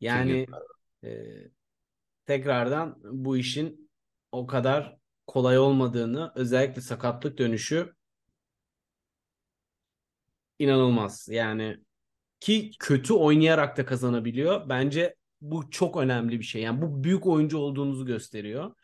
[0.00, 0.46] Yani
[1.04, 1.10] e,
[2.26, 3.90] tekrardan bu işin
[4.32, 7.94] o kadar kolay olmadığını özellikle sakatlık dönüşü
[10.58, 11.28] inanılmaz.
[11.28, 11.76] Yani
[12.40, 14.68] ki kötü oynayarak da kazanabiliyor.
[14.68, 16.62] Bence bu çok önemli bir şey.
[16.62, 18.74] Yani bu büyük oyuncu olduğunuzu gösteriyor.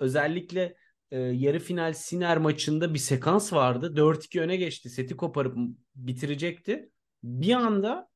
[0.00, 0.76] Özellikle
[1.10, 3.96] e, yarı final Siner maçında bir sekans vardı.
[3.96, 4.90] 4-2 öne geçti.
[4.90, 5.56] Seti koparıp
[5.94, 6.90] bitirecekti.
[7.22, 8.08] Bir anda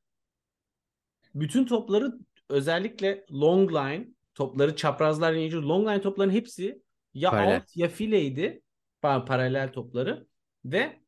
[1.35, 2.13] bütün topları
[2.49, 6.81] özellikle long line topları çaprazlar yenici long line topların hepsi
[7.13, 7.55] ya Paralel.
[7.59, 8.61] out ya fileydi.
[9.03, 10.27] Pa- Paralel topları
[10.65, 10.99] ve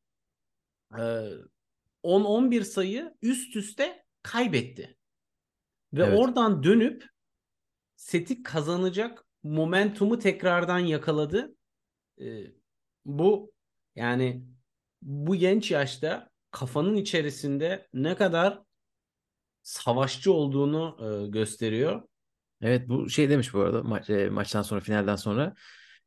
[0.98, 1.04] e,
[2.04, 4.98] 10-11 sayı üst üste kaybetti.
[5.94, 6.20] Ve Evet.
[6.20, 7.06] oradan dönüp
[7.96, 11.56] seti kazanacak momentumu tekrardan yakaladı.
[12.22, 12.44] Ee,
[13.06, 13.54] bu
[13.96, 14.44] yani
[15.02, 18.62] bu genç yaşta kafanın içerisinde ne kadar
[19.62, 22.02] savaşçı olduğunu e, gösteriyor.
[22.62, 25.54] Evet bu şey demiş bu arada maç, e, maçtan sonra finalden sonra.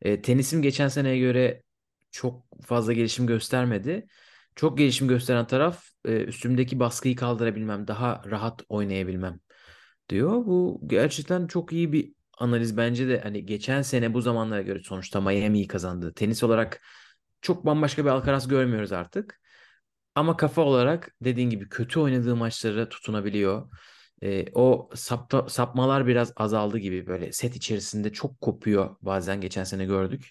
[0.02, 1.62] E, tenisim geçen seneye göre
[2.10, 4.06] çok fazla gelişim göstermedi.
[4.56, 9.40] Çok gelişim gösteren taraf e, üstümdeki baskıyı kaldırabilmem, daha rahat oynayabilmem
[10.08, 10.32] diyor.
[10.32, 15.20] Bu gerçekten çok iyi bir analiz bence de hani geçen sene bu zamanlara göre sonuçta
[15.20, 16.12] Miami'yi kazandı.
[16.14, 16.80] Tenis olarak
[17.42, 19.40] çok bambaşka bir Alcaraz görmüyoruz artık.
[20.14, 23.70] Ama kafa olarak dediğin gibi kötü oynadığı maçlara tutunabiliyor.
[24.22, 29.84] Ee, o sapta, sapmalar biraz azaldı gibi böyle set içerisinde çok kopuyor bazen geçen sene
[29.84, 30.30] gördük.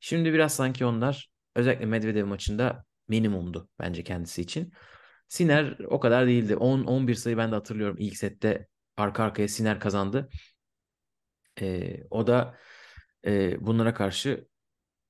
[0.00, 4.72] Şimdi biraz sanki onlar özellikle Medvedev maçında minimumdu bence kendisi için.
[5.28, 6.56] Sinner o kadar değildi.
[6.56, 10.28] 10-11 sayı ben de hatırlıyorum ilk sette arka arkaya Sinner kazandı.
[11.60, 12.58] Ee, o da
[13.26, 14.48] e, bunlara karşı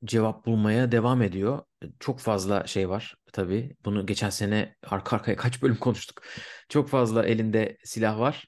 [0.04, 1.62] cevap bulmaya devam ediyor.
[2.00, 3.76] Çok fazla şey var tabii.
[3.84, 6.22] Bunu geçen sene arka arkaya kaç bölüm konuştuk.
[6.68, 8.46] Çok fazla elinde silah var.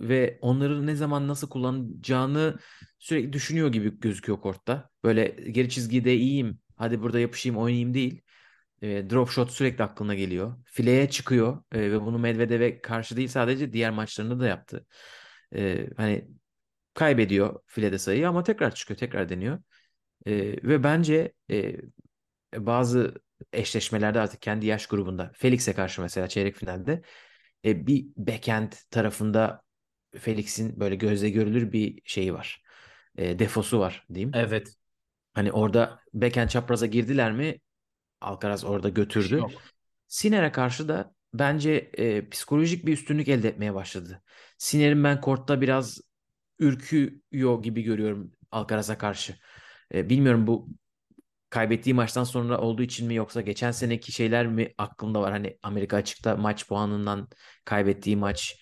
[0.00, 2.58] Ve onları ne zaman nasıl kullanacağını
[2.98, 4.90] sürekli düşünüyor gibi gözüküyor kortta.
[5.04, 8.22] Böyle geri çizgide iyiyim, hadi burada yapışayım oynayayım değil.
[8.82, 10.56] Drop shot sürekli aklına geliyor.
[10.66, 14.86] Fileye çıkıyor ve bunu Medvedev'e karşı değil sadece diğer maçlarında da yaptı.
[15.96, 16.28] Hani
[16.94, 19.58] kaybediyor filede sayıyı ama tekrar çıkıyor, tekrar deniyor.
[20.64, 21.32] Ve bence
[22.56, 23.14] bazı
[23.52, 27.02] eşleşmelerde artık kendi yaş grubunda Felix'e karşı mesela çeyrek finalde
[27.64, 29.62] e, bir backhand tarafında
[30.18, 32.62] Felix'in böyle gözle görülür bir şeyi var.
[33.18, 34.30] E, defosu var diyeyim.
[34.34, 34.74] Evet.
[35.32, 37.60] Hani orada backhand çapraza girdiler mi
[38.20, 39.34] Alcaraz orada götürdü.
[39.34, 39.52] Yok.
[40.08, 44.22] Sinner'e karşı da bence e, psikolojik bir üstünlük elde etmeye başladı.
[44.58, 46.00] Sinner'in ben kortta biraz
[46.58, 49.36] ürküyor gibi görüyorum Alcaraz'a karşı.
[49.94, 50.68] E, bilmiyorum bu
[51.54, 55.32] kaybettiği maçtan sonra olduğu için mi yoksa geçen seneki şeyler mi aklımda var?
[55.32, 57.28] Hani Amerika açıkta maç puanından
[57.64, 58.60] kaybettiği maç.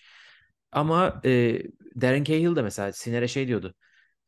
[0.72, 1.58] Ama e,
[2.00, 3.74] Darren Cahill de mesela Sinner'e şey diyordu.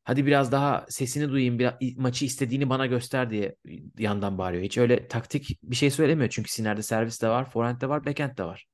[0.04, 3.56] Hadi biraz daha sesini duyayım, biraz, maçı istediğini bana göster diye
[3.98, 4.64] yandan bağırıyor.
[4.64, 6.30] Hiç öyle taktik bir şey söylemiyor.
[6.30, 8.66] Çünkü Sinner'de servis de var, forehand de var, backhand de var.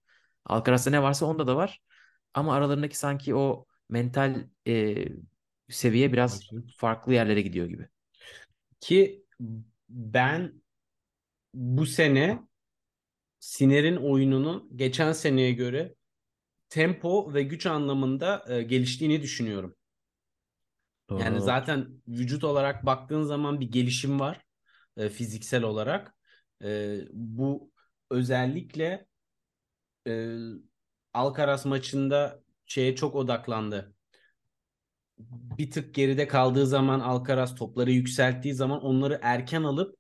[0.45, 1.81] Alcaraz'da ne varsa onda da var.
[2.35, 5.05] Ama aralarındaki sanki o mental e,
[5.69, 6.41] seviye biraz
[6.77, 7.89] farklı yerlere gidiyor gibi.
[8.81, 9.25] Ki
[9.91, 10.63] ben
[11.55, 12.41] bu sene
[13.41, 15.95] Siner'in oyununun geçen seneye göre
[16.69, 19.77] tempo ve güç anlamında e, geliştiğini düşünüyorum.
[21.11, 21.45] Yani Doğru.
[21.45, 24.45] zaten vücut olarak baktığın zaman bir gelişim var
[24.97, 26.15] e, fiziksel olarak.
[26.65, 27.71] E, bu
[28.11, 29.07] özellikle
[30.07, 30.37] e,
[31.13, 33.95] Alcaraz maçında şeye çok odaklandı.
[35.59, 39.97] Bir tık geride kaldığı zaman Alcaraz topları yükselttiği zaman onları erken alıp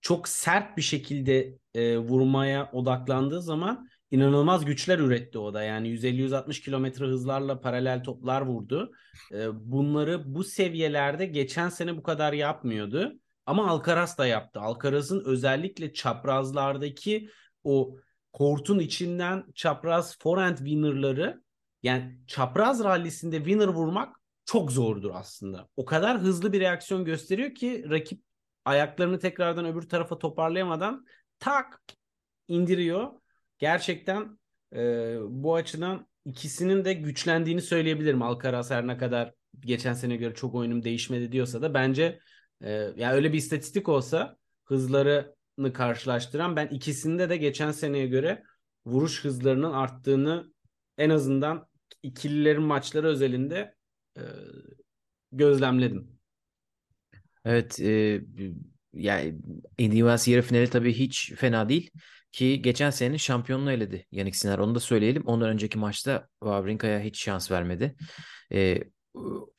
[0.00, 5.62] çok sert bir şekilde e, vurmaya odaklandığı zaman inanılmaz güçler üretti o da.
[5.62, 8.92] Yani 150-160 kilometre hızlarla paralel toplar vurdu.
[9.32, 13.12] E, bunları bu seviyelerde geçen sene bu kadar yapmıyordu.
[13.46, 14.60] Ama Alcaraz da yaptı.
[14.60, 17.30] Alcaraz'ın özellikle çaprazlardaki
[17.64, 17.96] o
[18.32, 21.42] kortun içinden çapraz forehand winner'ları
[21.82, 25.68] yani çapraz rallisinde winner vurmak çok zordur aslında.
[25.76, 28.22] O kadar hızlı bir reaksiyon gösteriyor ki rakip
[28.64, 31.06] ayaklarını tekrardan öbür tarafa toparlayamadan
[31.38, 31.82] tak
[32.48, 33.12] indiriyor.
[33.58, 34.38] Gerçekten
[34.74, 38.22] e, bu açıdan ikisinin de güçlendiğini söyleyebilirim.
[38.22, 42.18] Alcaraz her ne kadar geçen sene göre çok oyunum değişmedi diyorsa da bence
[42.60, 48.42] e, yani öyle bir istatistik olsa hızlarını karşılaştıran ben ikisinde de geçen seneye göre
[48.86, 50.52] vuruş hızlarının arttığını
[50.98, 51.68] en azından
[52.02, 53.73] ikililerin maçları özelinde
[54.16, 54.22] e,
[55.32, 56.18] gözlemledim.
[57.44, 58.20] Evet, e,
[58.92, 59.34] yani
[59.78, 61.90] Indian Wells yarı finali tabii hiç fena değil
[62.32, 65.22] ki geçen senenin şampiyonluğu eledi Yannick Sinner onu da söyleyelim.
[65.26, 67.96] Ondan önceki maçta Wawrinka'ya hiç şans vermedi.
[68.52, 68.78] E,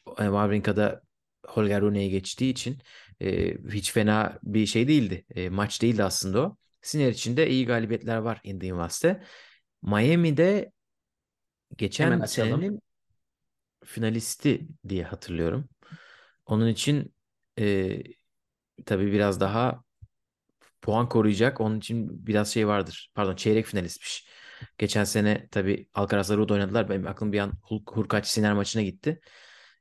[0.06, 1.02] Wawrinka da
[1.48, 2.82] Holger Rune'yi geçtiği için
[3.22, 5.26] e, hiç fena bir şey değildi.
[5.36, 6.58] E, maç değildi aslında o.
[6.82, 9.24] Sinner için de iyi galibiyetler var Indy Invest'te.
[9.82, 10.72] Miami'de
[11.78, 12.82] geçen Hemen açalım.
[13.86, 15.69] Finalisti diye hatırlıyorum.
[16.45, 17.15] Onun için
[17.60, 18.04] e,
[18.86, 19.84] tabii biraz daha
[20.82, 21.62] puan koruyacak.
[21.62, 23.12] Onun için biraz şey vardır.
[23.15, 24.28] Pardon çeyrek finalistmiş.
[24.78, 26.89] Geçen sene tabii Alcaraz'la Ruud oynadılar.
[26.89, 27.54] Benim aklım bir an
[27.88, 29.19] Hurkaç Siner maçına gitti.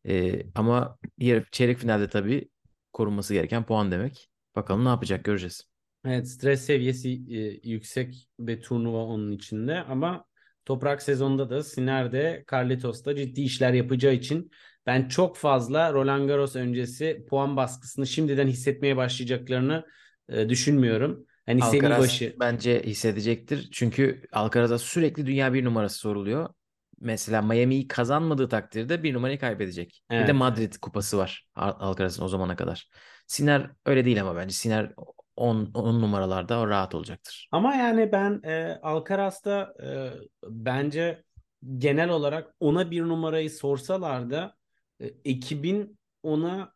[0.08, 2.48] E, ama yarı, çeyrek finalde tabii
[2.92, 4.30] korunması gereken puan demek.
[4.56, 5.62] Bakalım ne yapacak göreceğiz.
[6.04, 10.24] Evet stres seviyesi e, yüksek bir turnuva onun içinde ama
[10.64, 14.50] toprak sezonda da Siner'de Carlitos'ta ciddi işler yapacağı için
[14.87, 19.85] ben çok fazla Roland Garros öncesi puan baskısını şimdiden hissetmeye başlayacaklarını
[20.29, 21.27] e, düşünmüyorum.
[21.46, 23.68] Hani Alcaraz başı bence hissedecektir.
[23.72, 26.48] Çünkü Alcaraz'a sürekli dünya bir numarası soruluyor.
[27.00, 30.03] Mesela Miami'yi kazanmadığı takdirde bir numarayı kaybedecek.
[30.18, 30.38] Bir de Evet.
[30.38, 32.88] Madrid kupası var Al- Alcaraz'ın o zamana kadar.
[33.27, 34.92] Siner öyle değil ama bence Siner
[35.36, 37.48] 10 10 numaralarda rahat olacaktır.
[37.52, 39.88] Ama yani ben e, Alcaraz'da e,
[40.44, 41.24] bence
[41.78, 44.54] genel olarak ona bir numarayı sorsalar da
[45.00, 46.72] e, ekibin ona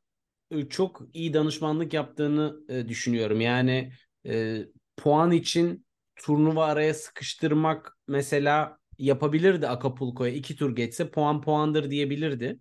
[0.50, 3.40] e, çok iyi danışmanlık yaptığını e, düşünüyorum.
[3.40, 3.92] Yani
[4.26, 4.64] e,
[4.96, 12.60] puan için turnuva araya sıkıştırmak mesela yapabilirdi Acapulco'ya iki tur geçse puan puandır diyebilirdi.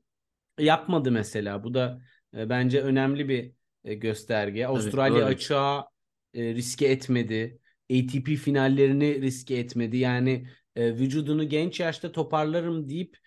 [0.59, 1.63] Yapmadı mesela.
[1.63, 2.01] Bu da
[2.37, 3.53] e, bence önemli bir
[3.83, 4.67] e, gösterge.
[4.67, 5.25] Avustralya doğru.
[5.25, 5.87] açığa
[6.33, 7.59] e, riske etmedi.
[7.91, 9.97] ATP finallerini riske etmedi.
[9.97, 13.17] Yani e, vücudunu genç yaşta toparlarım deyip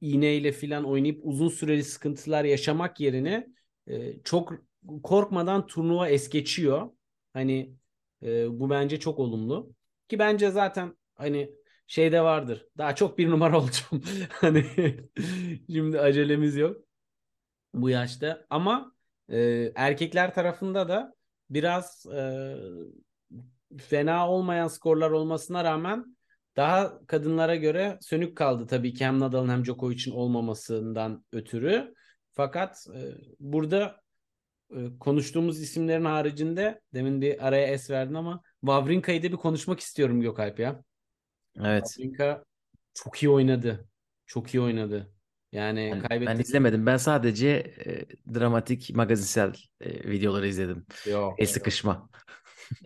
[0.00, 3.46] iğneyle filan oynayıp uzun süreli sıkıntılar yaşamak yerine
[4.24, 4.52] çok
[5.02, 6.90] korkmadan turnuva es geçiyor.
[7.32, 7.74] Hani
[8.22, 9.74] e, bu bence çok olumlu.
[10.08, 11.50] Ki bence zaten hani
[11.86, 12.66] şeyde vardır.
[12.78, 14.02] Daha çok bir numara olacağım.
[14.30, 14.64] Hani
[15.70, 16.76] şimdi acelemiz yok
[17.74, 18.46] bu yaşta.
[18.50, 18.92] Ama
[19.28, 21.14] e, erkekler tarafında da
[21.50, 22.54] biraz e,
[23.78, 26.16] fena olmayan skorlar olmasına rağmen
[26.56, 31.94] daha kadınlara göre sönük kaldı tabii ki hem Nadal'ın hem Djokovic'in olmamasından ötürü.
[32.32, 33.00] Fakat e,
[33.40, 34.00] burada
[34.70, 40.20] e, konuştuğumuz isimlerin haricinde demin bir araya es verdin ama Wawrinka'yı da bir konuşmak istiyorum
[40.20, 40.84] Gökalp ya.
[41.56, 41.84] Evet.
[41.86, 42.44] Wawrinka
[42.94, 43.88] çok iyi oynadı.
[44.26, 45.12] Çok iyi oynadı.
[45.52, 46.42] Yani Ben, ben kaybetti.
[46.42, 46.86] izlemedim.
[46.86, 50.86] Ben sadece e, dramatik magazinsel e, videoları izledim.
[51.06, 51.40] Yok.
[51.40, 52.10] El sıkışma.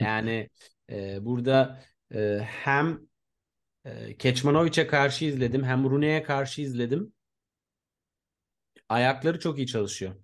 [0.01, 0.49] Yani
[0.91, 1.83] e, burada
[2.15, 3.01] e, hem
[3.85, 7.13] e, Keçmanovic'e karşı izledim hem Rune'ye karşı izledim.
[8.89, 10.15] Ayakları çok iyi çalışıyor.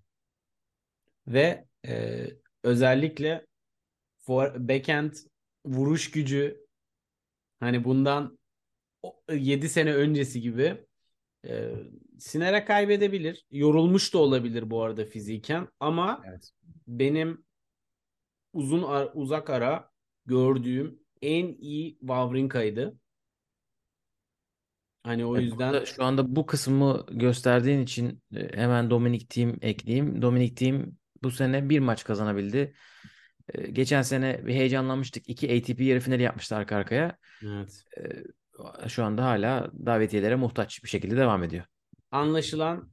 [1.26, 2.26] Ve e,
[2.64, 3.46] özellikle
[4.18, 5.12] for, backhand
[5.66, 6.66] vuruş gücü
[7.60, 8.38] hani bundan
[9.32, 10.86] 7 sene öncesi gibi
[11.48, 11.70] e,
[12.18, 13.46] Siner'e kaybedebilir.
[13.50, 16.50] Yorulmuş da olabilir bu arada fiziken ama Evet.
[16.86, 17.44] benim
[18.52, 19.90] uzun ar- uzak ara
[20.26, 22.98] gördüğüm en iyi Wawrinka'ydı.
[25.02, 29.56] Hani o Evet, yüzden burada şu anda bu kısmı gösterdiğin için e, hemen Dominic Thiem
[29.62, 30.22] ekleyeyim.
[30.22, 32.74] Dominic Thiem bu sene bir maç kazanabildi.
[33.54, 35.28] E, Geçen sene bir heyecanlanmıştık.
[35.28, 37.16] İki ATP yarı finali yapmıştı arka arkaya.
[37.42, 37.84] evet.
[38.84, 41.64] E, Şu anda hala davetiyelere muhtaç bir şekilde devam ediyor.
[42.10, 42.90] Anlaşılan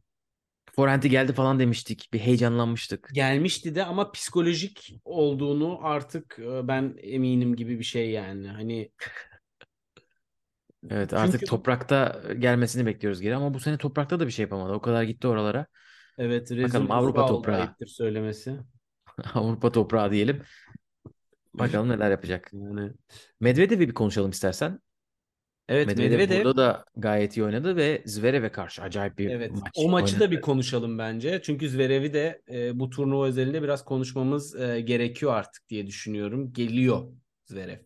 [0.75, 2.09] Forehand'i geldi falan demiştik.
[2.13, 3.09] Bir heyecanlanmıştık.
[3.13, 8.47] gelmişti de ama psikolojik olduğunu artık e, ben eminim gibi bir şey yani.
[8.47, 8.91] Hani
[10.89, 14.73] Evet artık çünkü toprakta gelmesini bekliyoruz geri ama bu sene toprakta da bir şey yapamadı.
[14.73, 15.65] O kadar gitti oralara.
[16.17, 17.75] evet rezil Bakalım Avrupa toprağı.
[17.87, 18.59] söylemesi.
[19.35, 20.43] Avrupa toprağı diyelim.
[21.53, 22.51] Bakalım neler yapacak.
[22.53, 22.91] Yani
[23.39, 24.79] Medvedev'i bir konuşalım istersen.
[25.69, 29.71] Evet Medvedev Medvedev burada da gayet iyi oynadı ve Zverev'e karşı acayip bir Evet, maç
[29.75, 30.35] o maçı da oynadı.
[30.37, 31.41] bir konuşalım bence.
[31.43, 36.53] Çünkü Zverev'i de e, bu turnuva özelinde biraz konuşmamız e, gerekiyor artık diye düşünüyorum.
[36.53, 37.13] Geliyor
[37.45, 37.77] Zverev.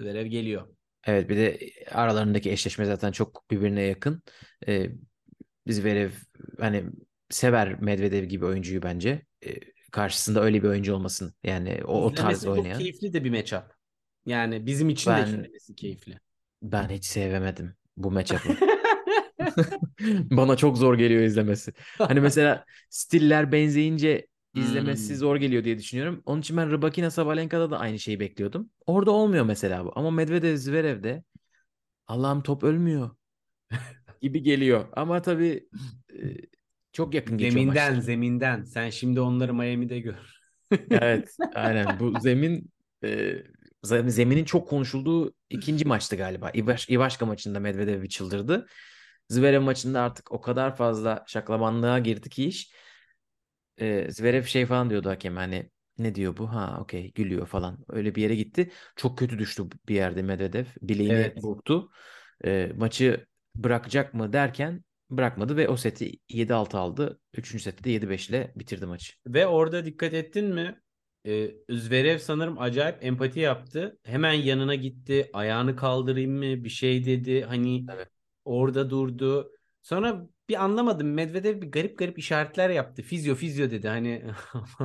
[0.00, 0.68] Zverev geliyor.
[1.06, 1.58] Evet bir de
[1.92, 4.22] aralarındaki eşleşme zaten çok birbirine yakın.
[4.68, 4.90] Ee,
[5.68, 6.10] Zverev
[6.60, 6.84] hani
[7.30, 9.22] sever Medvedev gibi oyuncuyu bence.
[9.46, 9.50] Ee,
[9.92, 11.34] karşısında öyle bir oyuncu olmasın.
[11.44, 12.78] Yani o, o tarz İzlemesi çok oynayan.
[12.78, 13.62] keyifli de bir matchup.
[14.26, 16.18] Yani bizim için de Ben- izlemesi keyifli.
[16.62, 18.58] Ben hiç sevemedim bu matchup'ı.
[20.30, 21.72] Bana çok zor geliyor izlemesi.
[21.98, 25.16] Hani mesela stiller benzeyince izlemesi Hmm.
[25.16, 26.22] zor geliyor diye düşünüyorum.
[26.26, 28.70] Onun için ben Rybakina Sabalenka'da da aynı şeyi bekliyordum.
[28.86, 29.92] Orada olmuyor mesela bu.
[29.96, 31.24] Ama Medvedev Zverev'de
[32.06, 33.10] Allah'ım top ölmüyor
[34.20, 34.88] gibi geliyor.
[34.92, 35.68] Ama tabii
[36.14, 36.36] e,
[36.92, 38.00] çok yakın geçiyor Zeminden, maçlar.
[38.00, 38.64] zeminden.
[38.64, 40.38] Sen şimdi onları Miami'de gör.
[40.90, 42.00] Evet, aynen.
[42.00, 42.70] Bu zemin
[43.04, 43.34] e,
[43.82, 46.50] zeminin çok konuşulduğu ikinci maçtı galiba.
[46.50, 48.66] İvaş, İvaşka maçında Medvedev bir çıldırdı.
[49.28, 52.72] Zverev maçında artık o kadar fazla şaklabanlığa girdi ki iş.
[53.80, 56.52] E, Zverev şey falan diyordu hakem hani ne diyor bu?
[56.52, 57.84] Ha okey gülüyor falan.
[57.88, 58.70] Öyle bir yere gitti.
[58.96, 60.64] Çok kötü düştü bir yerde Medvedev.
[60.82, 61.42] Bileğini Evet.
[61.42, 61.90] burktu.
[62.44, 67.20] E, maçı bırakacak mı derken bırakmadı ve o seti 7-6 aldı.
[67.34, 69.12] Üçüncü sette de 7-5 ile bitirdi maçı.
[69.26, 70.80] Ve orada dikkat ettin mi?
[71.28, 73.98] Ee, Zverev sanırım acayip empati yaptı.
[74.04, 75.30] Hemen yanına gitti.
[75.32, 76.64] Ayağını kaldırayım mı?
[76.64, 77.42] Bir şey dedi.
[77.42, 78.08] Hani Evet.
[78.44, 79.52] orada durdu.
[79.82, 81.12] Sonra bir anlamadım.
[81.14, 83.02] Medvedev bir garip garip işaretler yaptı.
[83.02, 83.88] Fizyo fizyo dedi.
[83.88, 84.24] Hani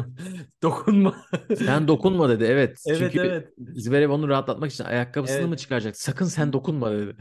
[0.63, 1.15] dokunma.
[1.58, 2.84] Sen dokunma dedi evet.
[2.88, 3.53] Evet Çünkü evet.
[3.75, 5.49] Zverev onu rahatlatmak için ayakkabısını Evet.
[5.49, 5.97] mı çıkaracak?
[5.97, 7.15] Sakın sen dokunma dedi.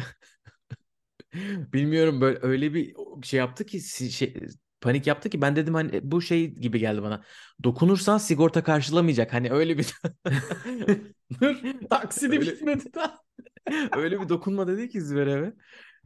[1.72, 3.80] Bilmiyorum böyle öyle bir şey yaptı ki
[4.10, 4.34] şey,
[4.82, 7.24] panik yaptı ki ben dedim hani bu şey gibi geldi bana.
[7.64, 9.32] Dokunursan sigorta karşılamayacak.
[9.32, 9.94] Hani öyle bir
[11.40, 11.56] Dur.
[11.90, 13.18] Taksidi Öyle- bitmedi daha.
[13.96, 15.52] öyle bir dokunma dedi ki Zverev'e.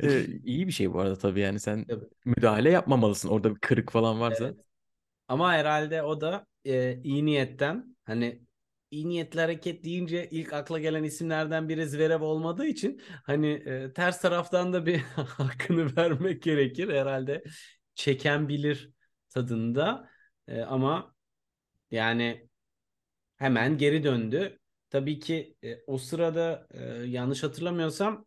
[0.03, 2.05] Ee, iyi bir şey bu arada tabii yani sen Tabii.
[2.25, 3.29] müdahale yapmamalısın.
[3.29, 4.45] Orada bir kırık falan varsa.
[4.45, 4.57] Evet.
[5.29, 8.43] Ama herhalde o da e, iyi niyetten hani
[8.91, 14.21] iyi niyetli hareket deyince ilk akla gelen isimlerden biri Zverev olmadığı için hani e, ters
[14.21, 17.43] taraftan da bir hakkını vermek gerekir herhalde
[17.97, 18.93] çeken bilir
[19.31, 20.11] tadında
[20.49, 21.15] E, ama
[21.91, 22.49] yani
[23.37, 24.59] hemen geri döndü.
[24.91, 28.27] Tabii ki e, o sırada e, yanlış hatırlamıyorsam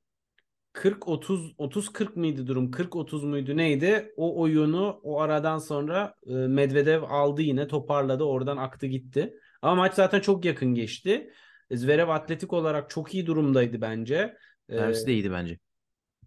[0.74, 2.72] 40 30 30 40 mıydı durum?
[2.72, 4.14] 40 30 muydu neydi?
[4.18, 8.24] O oyunu o aradan sonra e, Medvedev aldı yine toparladı.
[8.24, 9.34] Oradan aktı gitti.
[9.62, 11.32] Ama maç zaten çok yakın geçti.
[11.72, 14.38] Zverev atletik olarak çok iyi durumdaydı bence.
[14.70, 15.60] E, Servisi de iyiydi bence.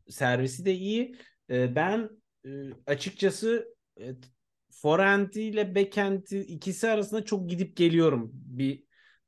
[0.09, 1.17] servisi de iyi.
[1.51, 2.09] E, ben e,
[2.87, 4.15] açıkçası e,
[4.71, 8.31] forehand'i ile backhand'i ikisi arasında çok gidip geliyorum.
[8.33, 8.85] Bir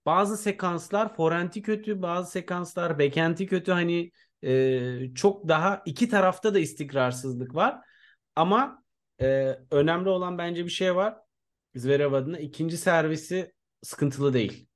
[0.07, 3.72] bazı sekanslar forehand'i kötü, bazı sekanslar backhand'i kötü.
[3.72, 4.11] Hani
[4.44, 7.79] e, çok daha iki tarafta da istikrarsızlık var.
[8.37, 8.85] Ama
[9.20, 11.16] e, önemli olan bence bir şey var.
[11.74, 14.68] Zverev adına ikinci servisi sıkıntılı değil.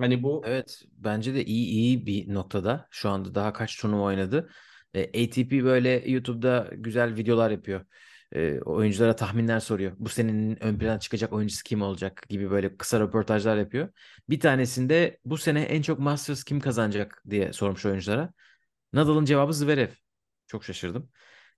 [0.00, 2.86] Hani bu Evet bence de iyi iyi bir noktada.
[2.90, 4.50] Şu anda daha kaç turnuva oynadı.
[4.96, 7.86] E, ATP böyle YouTube'da güzel videolar yapıyor.
[8.32, 9.92] E, oyunculara tahminler soruyor.
[9.98, 13.88] Bu senenin ön plana çıkacak oyuncusu kim olacak gibi böyle kısa röportajlar yapıyor.
[14.28, 18.32] Bir tanesinde bu sene en çok Masters kim kazanacak diye sormuş oyunculara.
[18.92, 19.88] Nadal'ın cevabı Zverev.
[20.46, 21.10] Çok şaşırdım.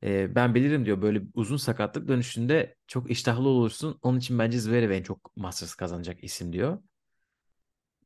[0.02, 3.98] E, ben bilirim diyor böyle uzun sakatlık dönüşünde çok iştahlı olursun.
[4.02, 6.78] Onun için bence Zverev en çok Masters kazanacak isim diyor.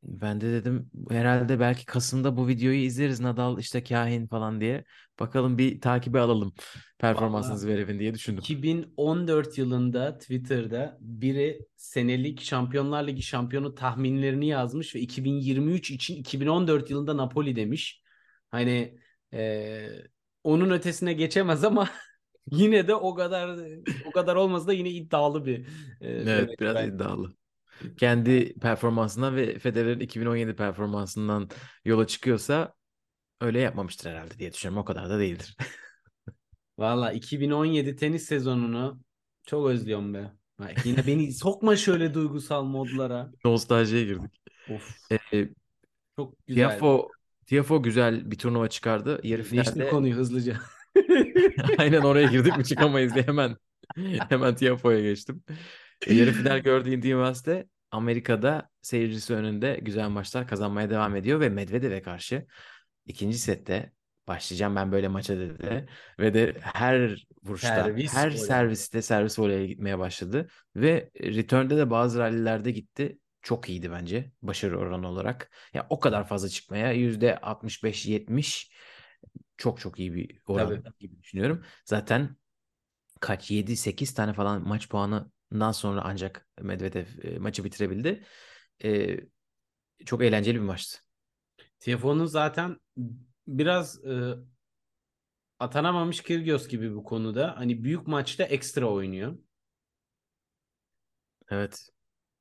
[0.03, 4.85] Ben de dedim herhalde belki Kasım'da bu videoyu izleriz Nadal işte kahin falan diye.
[5.21, 6.53] Bakalım bir takibi alalım
[6.99, 7.63] performansını Vallahi.
[7.65, 8.43] Zverev'in diye düşündüm.
[8.43, 17.17] 2014 yılında Twitter'da biri senelik Şampiyonlar Ligi şampiyonu tahminlerini yazmış ve 2023 için 2014 yılında
[17.17, 18.03] Napoli demiş.
[18.51, 18.99] Hani
[19.33, 19.89] e,
[20.45, 21.89] onun ötesine geçemez ama
[22.51, 23.59] yine de o kadar
[24.05, 25.67] o kadar olmasa da yine iddialı bir
[26.01, 26.89] e, Evet demek biraz ben.
[26.89, 27.35] iddialı.
[27.97, 31.49] Kendi performansından ve Federer'in 2017 performansından
[31.85, 32.75] yola çıkıyorsa
[33.41, 34.83] öyle yapmamıştır herhalde diye düşünüyorum.
[34.83, 35.57] O kadar da değildir.
[36.79, 39.01] Valla 2017 tenis sezonunu
[39.47, 40.33] çok özlüyorum be.
[40.59, 43.31] Ha, Yine beni sokma şöyle duygusal modlara.
[43.45, 44.41] Nostaljiye girdik.
[44.71, 45.49] Of Ee,
[46.17, 46.69] çok güzel.
[46.69, 47.09] Tiafo,
[47.47, 49.21] Tiafo güzel bir turnuva çıkardı.
[49.23, 50.57] Yarı Değiştir finalde konuyu hızlıca.
[51.79, 53.57] Aynen oraya girdik mi çıkamayız diye hemen
[54.29, 55.43] hemen Tiafoe'ya geçtim.
[56.07, 61.49] E, yarı final gördüğü Indian Wells'te Amerika'da seyircisi önünde güzel maçlar kazanmaya devam ediyor ve
[61.49, 62.47] Medvedev'e karşı
[63.07, 63.93] ikinci sette
[64.29, 65.87] başlayacağım ben böyle maça dedi
[66.19, 68.39] ve de her vuruşta Servis her voley.
[68.39, 73.19] serviste servis voleye gitmeye başladı ve return'de de bazı rallilerde gitti.
[73.43, 75.51] Çok iyiydi bence başarı oranı olarak.
[75.75, 78.73] Ya o kadar fazla çıkmaya %65-70
[79.57, 80.99] çok çok iyi bir oran Tabii.
[80.99, 81.65] gibi düşünüyorum.
[81.85, 82.37] Zaten
[83.21, 84.89] kaç 7-8 tane falan maç
[85.53, 88.25] puanından sonra ancak Medvedev e, maçı bitirebildi.
[88.85, 89.17] E,
[90.07, 90.99] çok eğlenceli bir maçtı.
[91.79, 92.77] Tiafoe'nun zaten
[93.47, 94.35] biraz e,
[95.59, 97.55] atanamamış Kyrgios gibi bu konuda.
[97.57, 99.39] Hani büyük maçta ekstra oynuyor.
[101.51, 101.89] Evet.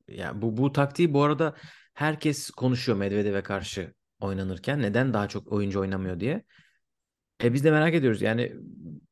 [0.07, 1.55] Ya bu bu taktiği bu arada
[1.93, 6.43] herkes konuşuyor Medvedev'e karşı oynanırken neden daha çok oyuncu oynamıyor diye.
[7.43, 8.21] E biz de merak ediyoruz.
[8.21, 8.53] Yani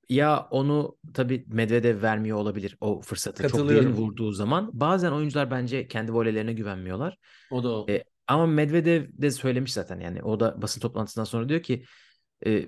[0.10, 4.70] ya onu tabii Medvedev vermiyor olabilir o fırsatı çok derin vurduğu zaman.
[4.74, 7.18] Bazen oyuncular bence kendi voleylerine güvenmiyorlar.
[7.52, 7.86] O da o.
[7.90, 11.84] E, ama Medvedev de söylemiş zaten yani o da basın toplantısından sonra diyor ki
[12.46, 12.66] e,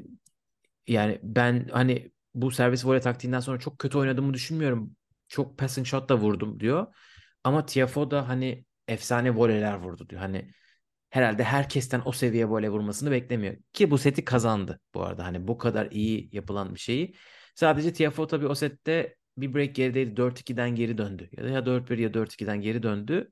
[0.87, 4.95] yani ben hani bu servis voley taktiğinden sonra çok kötü oynadığımı düşünmüyorum.
[5.27, 6.87] Çok passing shot da vurdum diyor.
[7.43, 10.21] Ama Tiafoe da hani efsane voleyler vurdu diyor.
[10.21, 10.51] Hani
[11.11, 13.55] herhalde herkesten o seviye voley vurmasını beklemiyor.
[13.73, 15.25] Ki bu seti kazandı bu arada.
[15.25, 17.15] Hani bu kadar iyi yapılan bir şeyi.
[17.55, 20.17] Sadece Tiafoe tabii o sette bir break gerideydi.
[20.17, 21.29] 4-2'den geri döndü.
[21.37, 23.31] Ya da ya 4-1 ya 4-2'den geri döndü.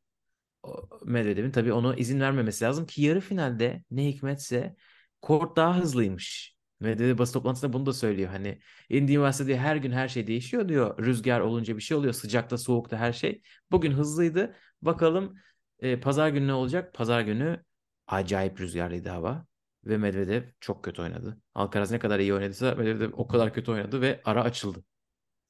[1.05, 4.75] Medvedev'in tabii ona izin vermemesi lazım ki yarı finalde ne hikmetse
[5.21, 6.55] kort daha hızlıymış.
[6.79, 8.29] Medvedev basın toplantısında bunu da söylüyor.
[8.29, 8.59] Hani
[8.89, 11.05] Indian Wells'te diyor her gün her şey değişiyor diyor.
[11.05, 12.13] Rüzgar olunca bir şey oluyor.
[12.13, 13.41] Sıcakta soğukta her şey.
[13.71, 14.55] Bugün hızlıydı.
[14.81, 15.35] Bakalım
[15.79, 16.93] e, pazar günü ne olacak?
[16.93, 17.63] Pazar günü
[18.09, 19.45] acayip rüzgarlıydı hava.
[19.85, 21.37] Ve Medvedev çok kötü oynadı.
[21.55, 24.83] Alcaraz ne kadar iyi oynadıysa Medvedev o kadar kötü oynadı ve ara açıldı.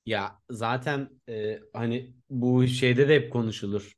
[0.06, 3.94] Ya zaten e, hani bu şeyde de hep konuşulur.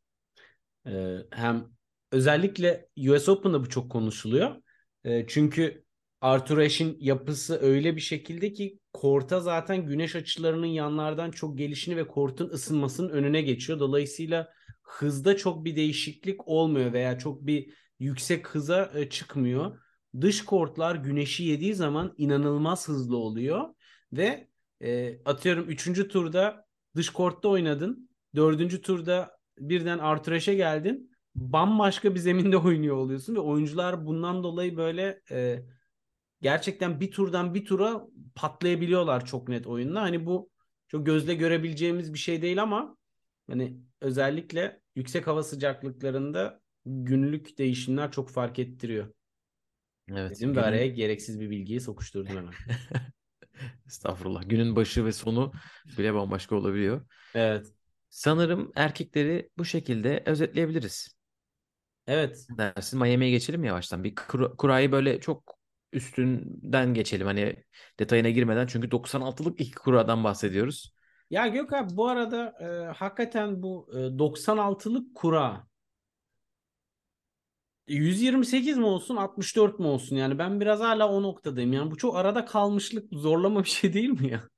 [0.88, 1.68] E, hem
[2.12, 4.55] özellikle US Open'da bu çok konuşuluyor.
[5.03, 5.84] E, çünkü
[6.22, 12.07] Arthur Ashe'in yapısı öyle bir şekilde ki korta zaten güneş açılarının yanlardan çok gelişini ve
[12.07, 13.80] kortun ısınmasının önüne geçiyor.
[13.80, 19.80] Dolayısıyla hızda çok bir değişiklik olmuyor veya çok bir yüksek hıza e, çıkmıyor.
[20.22, 23.70] Dış kortlar güneşi yediği zaman inanılmaz hızlı oluyor
[24.14, 24.47] ve
[24.82, 26.08] e, atıyorum 3.
[26.08, 28.10] turda dış kortta oynadın.
[28.36, 28.84] 4.
[28.84, 31.12] turda birden Arthur Ashe geldin.
[31.36, 35.64] Bambaşka bir zeminde oynuyor oluyorsun ve oyuncular bundan dolayı böyle e,
[36.41, 40.02] gerçekten bir turdan bir tura patlayabiliyorlar çok net oyunda.
[40.02, 40.49] Hani bu
[40.88, 42.97] çok gözle görebileceğimiz bir şey değil ama
[43.49, 49.14] hani özellikle yüksek hava sıcaklıklarında günlük değişimler çok fark ettiriyor.
[50.12, 50.36] Evet.
[50.38, 52.54] Dedim ve günün- araya gereksiz bir bilgiyi sokuşturdum hemen.
[53.88, 54.50] Estağfurullah.
[54.50, 55.52] Günün başı ve sonu
[55.98, 57.06] bile bambaşka olabiliyor.
[57.36, 57.68] Evet.
[58.10, 61.16] Sanırım erkekleri bu şekilde özetleyebiliriz.
[62.08, 62.48] Evet.
[62.58, 64.04] Dersin Miami'ye geçelim yavaştan.
[64.04, 65.58] Bir kura- kurayı böyle çok
[65.94, 67.28] üstünden geçelim.
[67.28, 67.64] Hani
[68.00, 70.94] detayına girmeden çünkü 96'lık iki kuradan bahsediyoruz.
[71.30, 75.68] Ya Gökhan bu arada e, hakikaten bu e, 96'lık kura
[77.88, 82.16] 128 mi olsun 64 mi olsun yani ben biraz hala o noktadayım yani bu çok
[82.16, 84.50] arada kalmışlık zorlama bir şey değil mi ya?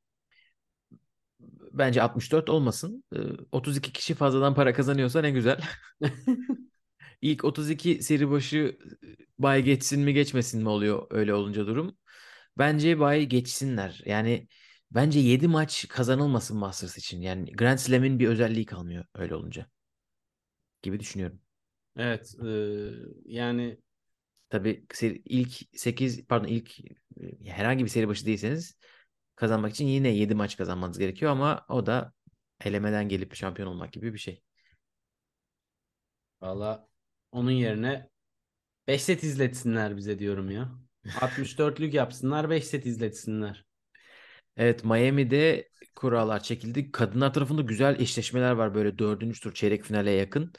[1.73, 3.03] Bence 64 olmasın.
[3.15, 3.19] Ee,
[3.51, 5.59] 32 kişi fazladan para kazanıyorsa ne güzel.
[7.21, 8.57] İlk 32 seri başı
[9.03, 11.97] e, bay geçsin mi geçmesin mi oluyor öyle olunca durum.
[12.57, 14.01] Bence bay geçsinler.
[14.05, 14.47] Yani
[14.91, 17.21] bence 7 maç kazanılmasın Masters için.
[17.21, 19.67] Yani Grand Slam'in bir özelliği kalmıyor öyle olunca.
[20.81, 21.41] Gibi düşünüyorum.
[21.97, 22.49] Evet e,
[23.25, 23.77] yani
[24.49, 26.71] Tabii seri- ilk 8 pardon ilk
[27.45, 28.77] herhangi bir seri başı değilseniz
[29.35, 32.13] kazanmak için yine 7 maç kazanmanız gerekiyor ama o da
[32.65, 34.43] elemeden gelip şampiyon olmak gibi bir şey.
[36.41, 36.87] valla
[37.31, 38.09] onun yerine
[38.87, 40.71] 5 set izletsinler bize diyorum ya.
[41.21, 43.65] 64'lük yapsınlar 5 set izletsinler.
[44.57, 46.91] Evet Miami'de kurallar çekildi.
[46.91, 50.53] Kadınlar tarafında güzel eşleşmeler var böyle dördüncü tur çeyrek finale yakın.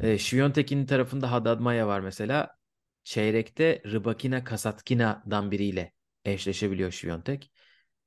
[0.00, 2.56] Ee, Świątek'in tarafında Haddad Maia var mesela.
[3.04, 5.92] Çeyrekte Rybakina Kasatkina'dan biriyle
[6.24, 7.50] eşleşebiliyor Świątek.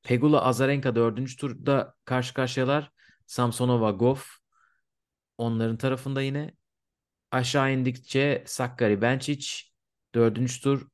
[0.04, 2.92] Pegula Azarenka dördüncü turda karşı karşıyalar.
[3.26, 4.28] Samsonova Goff
[5.38, 6.54] onların tarafında yine.
[7.32, 9.70] Aşağı indikçe Sakkari Benčić
[10.16, 10.88] dördüncü tur.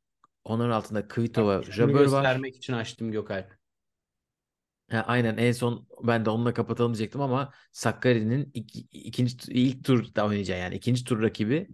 [0.44, 2.02] Onların altında Kvitova Jabeur var.
[2.04, 3.55] göstermek için açtım Gökalp.
[4.92, 10.26] Ha, aynen en son ben de onunla kapatalım diyecektim ama Sakkari'nin iki, ikinci ilk turda
[10.26, 11.68] oynayacağı yani ikinci tur rakibi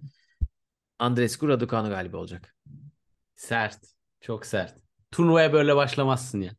[1.00, 2.56] Andrescu Raducanu galiba olacak.
[3.36, 3.80] Sert.
[4.22, 4.76] Çok sert.
[5.12, 6.52] Turnuvaya böyle başlamazsın ya.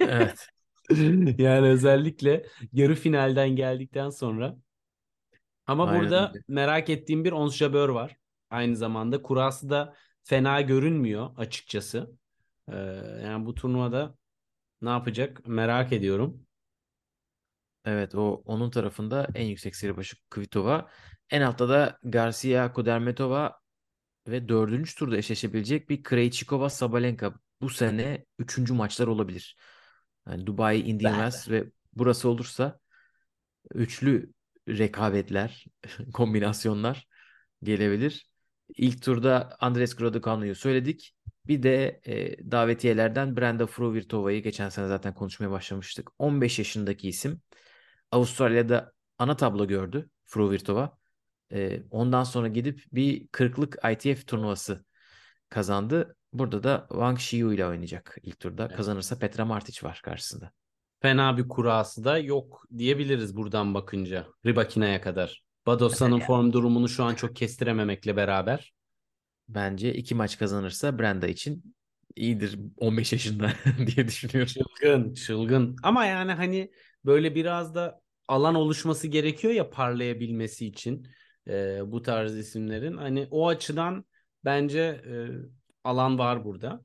[0.00, 0.48] Evet.
[1.38, 4.56] Yani özellikle yarı finalden geldikten sonra.
[5.66, 6.42] Ama Aynen burada öyle.
[6.48, 8.16] merak ettiğim bir Ons Jabeur var.
[8.50, 9.94] Aynı zamanda kurası da
[10.24, 12.10] fena görünmüyor açıkçası.
[12.68, 12.76] Ee,
[13.24, 14.17] yani bu turnuvada
[14.82, 16.46] ne yapacak merak ediyorum.
[17.84, 20.90] Evet o onun tarafında en yüksek seri başı Kvitova.
[21.30, 23.60] En altta da Garcia Kudermetova
[24.28, 27.34] ve dördüncü turda eşleşebilecek bir Krejcikova Sabalenka.
[27.60, 29.56] Bu sene üçüncü maçlar olabilir.
[30.28, 31.12] Yani Dubai, Indian.
[31.12, 32.78] Wells ve burası olursa
[33.74, 34.32] üçlü
[34.68, 35.64] rekabetler,
[36.12, 37.08] kombinasyonlar
[37.62, 38.30] gelebilir.
[38.76, 41.14] İlk turda Andres Raducanu'yu söyledik.
[41.48, 46.10] Bir de e, davetiyelerden Brenda Fruhvirtova'yı geçen sene zaten konuşmaya başlamıştık.
[46.18, 47.40] 15 yaşındaki isim.
[48.10, 50.98] Avustralya'da ana tablo gördü Fruhvirtova.
[51.52, 54.84] E, ondan sonra gidip bir 40'lık ITF turnuvası
[55.48, 56.16] kazandı.
[56.32, 58.66] Burada da Wang Xiyu ile oynayacak ilk turda.
[58.66, 58.76] Evet.
[58.76, 60.52] Kazanırsa Petra Martic var karşısında.
[61.02, 64.26] Fena bir kurası da yok diyebiliriz buradan bakınca.
[64.46, 65.42] Ribakina'ya kadar.
[65.66, 68.72] Badosa'nın form durumunu şu an çok kestirememekle beraber.
[69.48, 71.74] Bence iki maç kazanırsa Brenda için
[72.16, 73.52] iyidir 15 yaşında
[73.86, 74.52] diye düşünüyorum.
[74.52, 75.76] Çılgın, çılgın.
[75.82, 76.70] Ama yani hani
[77.04, 81.06] böyle biraz da alan oluşması gerekiyor ya parlayabilmesi için
[81.48, 82.96] e, bu tarz isimlerin.
[82.96, 84.04] Hani o açıdan
[84.44, 85.12] bence e,
[85.84, 86.82] alan var burada.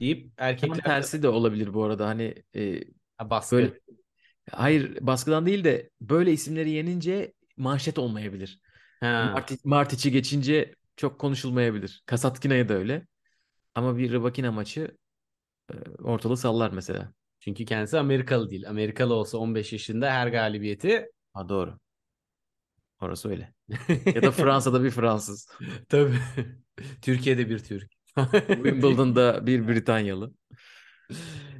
[0.00, 2.06] Deyip erkekler tersi de olabilir bu arada.
[2.06, 2.80] Hani e,
[3.18, 3.56] Ha, baskı.
[3.56, 3.72] böyle
[4.50, 8.60] hayır baskıdan değil de böyle isimleri yenince manşet olmayabilir.
[9.00, 9.30] Ha.
[9.34, 12.02] Marti, Martic'i geçince çok konuşulmayabilir.
[12.06, 13.06] Kasatkina'ya da öyle.
[13.74, 14.96] Ama bir Rybakina maçı
[15.72, 17.12] e, ortalığı sallar mesela.
[17.40, 18.68] Çünkü kendisi Amerikalı değil.
[18.68, 21.78] Amerikalı olsa 15 yaşında her galibiyeti Ha doğru.
[23.00, 23.54] Orası öyle.
[24.14, 25.48] Ya da Fransa'da bir Fransız.
[25.88, 26.18] tabii.
[27.02, 27.92] Türkiye'de bir Türk.
[28.48, 30.34] Wimbledon'da bir Britanyalı.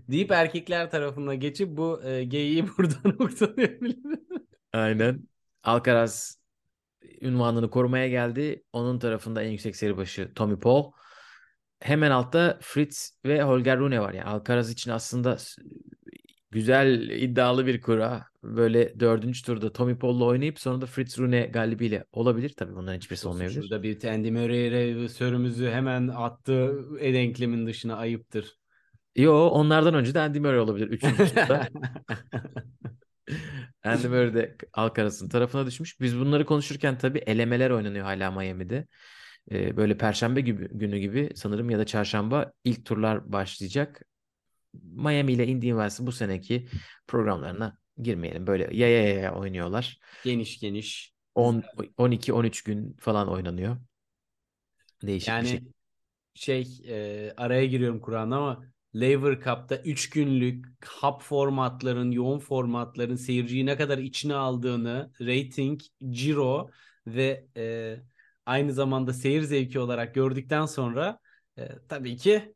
[0.09, 4.19] deyip erkekler tarafına geçip bu e, geyiği buradan noktalayabiliriz.
[4.73, 5.29] Aynen.
[5.63, 6.39] Alcaraz
[7.21, 8.63] ünvanını korumaya geldi.
[8.73, 10.93] Onun tarafında en yüksek seri başı Tommy Paul.
[11.81, 14.13] Hemen altta Fritz ve Holger Rune var.
[14.13, 15.39] Yani Alcaraz için aslında
[16.51, 18.27] güzel iddialı bir kura.
[18.43, 22.55] Böyle dördüncü turda Tommy Paul'la oynayıp sonra da Fritz Rune galibiyle olabilir.
[22.57, 23.63] Tabii bunların hiçbirisi olmayabilir.
[23.63, 28.59] Şurada bir Andy Murray sörümüzü hemen attı denklemin dışına ayıptır.
[29.17, 30.89] Yo onlardan önce de Andy Murray olabilir.
[30.89, 31.69] Üçüncü turda.
[33.85, 36.01] Andy Murray de Alcaraz'ın tarafına düşmüş.
[36.01, 38.87] Biz bunları konuşurken tabii elemeler oynanıyor hala Miami'de.
[39.51, 44.03] Ee, böyle Perşembe gibi, günü gibi sanırım ya da Çarşamba ilk turlar başlayacak.
[44.75, 46.69] Miami ile Indian Wells'in bu seneki
[47.07, 48.47] programlarına girmeyelim.
[48.47, 49.99] Böyle yaya yaya oynuyorlar.
[50.23, 51.15] Geniş geniş.
[51.35, 51.63] 10
[51.97, 53.77] 12-13 gün falan oynanıyor.
[55.03, 55.61] Değişik bir Yani şey.
[56.35, 58.67] şey e, araya giriyorum Kur'an ama
[58.97, 65.81] Lever Cup'ta 3 günlük hub formatların, yoğun formatların seyirciyi ne kadar içine aldığını, rating,
[66.11, 66.71] ciro
[67.07, 67.97] ve e,
[68.47, 71.19] aynı zamanda seyir zevki olarak gördükten sonra
[71.59, 72.55] e, tabii ki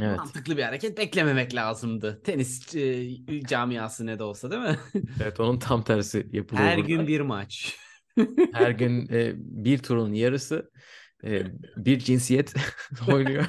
[0.00, 0.32] Evet.
[0.32, 2.22] mantıklı bir hareket beklememek lazımdı.
[2.24, 3.08] Tenis e,
[3.48, 4.78] camiası ne de olsa değil mi?
[5.20, 6.88] Evet onun tam tersi yapılıyor Her burada.
[6.88, 7.76] gün bir maç.
[8.50, 10.70] Her gün e, bir turun yarısı
[11.24, 11.42] e,
[11.76, 12.54] bir cinsiyet
[13.08, 13.46] oynuyor.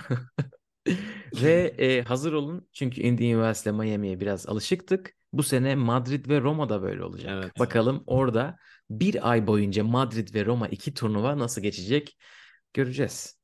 [1.41, 5.15] Ve e, hazır olun çünkü Wells ile Miami'ye biraz alışıktık.
[5.33, 7.31] Bu sene Madrid ve Roma'da böyle olacak.
[7.33, 7.59] Evet.
[7.59, 8.57] Bakalım orada
[8.89, 12.17] bir ay boyunca Madrid ve Roma iki turnuva nasıl geçecek
[12.73, 13.39] göreceğiz.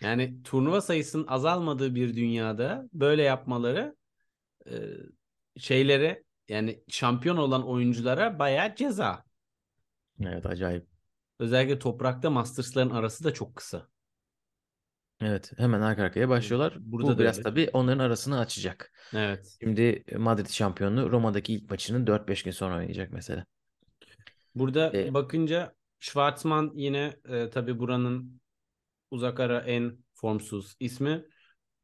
[0.00, 3.96] Yani turnuva sayısının azalmadığı bir dünyada böyle yapmaları
[4.66, 4.72] e,
[5.56, 9.24] şeylere yani şampiyon olan oyunculara bayağı ceza.
[10.20, 10.86] Evet acayip.
[11.38, 13.89] Özellikle toprakta Masters'ların arası da çok kısa.
[15.20, 16.76] Evet hemen arka arkaya başlıyorlar.
[16.80, 17.42] Burada Bu da biraz öyle.
[17.42, 18.92] tabii onların arasını açacak.
[19.14, 19.56] Evet.
[19.62, 23.46] Şimdi Madrid şampiyonu Roma'daki ilk maçını 4-5 gün sonra oynayacak mesela.
[24.54, 28.40] Burada E- bakınca Schwartzman yine e, tabii buranın
[29.10, 31.10] uzak ara en formsuz ismi.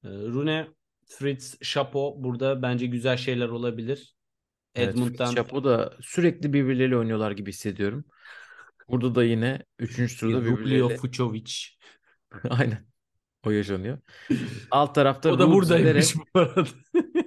[0.05, 0.69] E, Rune,
[1.07, 4.17] Fritz, Chapo burada bence güzel şeyler olabilir.
[4.75, 8.05] Evet, Edmund'dan Fritz Chapo da sürekli birbirleriyle oynuyorlar gibi hissediyorum.
[8.89, 10.21] Burada da yine 3.
[10.21, 11.53] turda birbirleriyle Fucovic.
[12.51, 12.87] aynen
[13.47, 13.99] o yaşanıyor.
[14.71, 16.25] Alt tarafta O da Ruud buradaymış Zverev.
[16.35, 16.65] bu arada.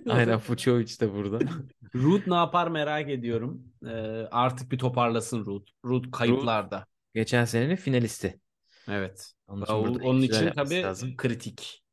[0.10, 1.40] Aynen Fuciovic de burada.
[1.96, 3.64] Ruud ne yapar merak ediyorum.
[3.86, 3.90] Ee,
[4.32, 5.68] artık bir toparlasın Ruud.
[5.86, 6.86] Ruud kayıplarda.
[7.16, 8.40] Geçen senenin finalisti.
[8.90, 9.34] Evet.
[9.48, 11.18] Onun için, burada iyi onun şeyler için yapması tabii lazım.
[11.18, 11.84] kritik.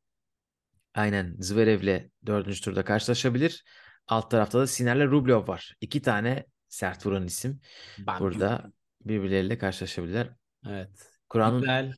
[0.95, 2.63] Aynen Zverev'le 4.
[2.63, 3.63] turda karşılaşabilir.
[4.07, 5.75] Alt tarafta da Siner'le Rublev var.
[5.81, 7.59] İki tane sert vuran isim.
[7.99, 8.71] Ben Burada
[9.05, 10.29] birbirleriyle karşılaşabilirler.
[10.69, 11.11] Evet.
[11.29, 11.93] Kur'an'ın Güzel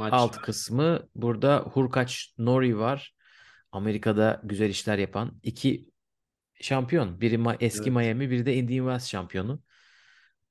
[0.00, 0.12] maç.
[0.12, 3.14] alt kısmı burada Hurkaç Nori var.
[3.72, 5.88] Amerika'da güzel işler yapan iki
[6.60, 7.20] şampiyon.
[7.20, 7.96] Biri Ma- eski Evet.
[7.96, 9.62] Miami, biri de Indian Wells şampiyonu.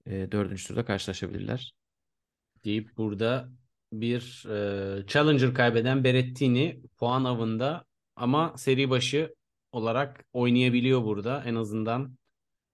[0.06, 1.74] E, dördüncü turda karşılaşabilirler.
[2.66, 3.50] deyip burada
[3.94, 7.86] bir e, challenger kaybeden Berrettini puan avında
[8.16, 9.36] ama seri başı
[9.72, 11.44] olarak oynayabiliyor burada.
[11.46, 12.18] En azından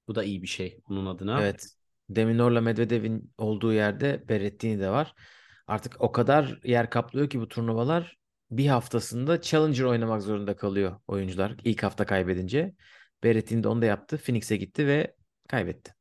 [0.08, 1.42] bu da iyi bir şey onun adına.
[1.42, 1.68] Evet.
[2.10, 5.14] Deminor'la Medvedev'in olduğu yerde Berrettini de var.
[5.68, 8.18] Artık o kadar yer kaplıyor ki bu turnuvalar
[8.52, 12.74] bir haftasında Challenger oynamak zorunda kalıyor oyuncular ilk hafta kaybedince.
[13.24, 14.18] Berrettini de onu da yaptı.
[14.18, 15.16] Phoenix'e gitti ve
[15.50, 15.94] kaybetti.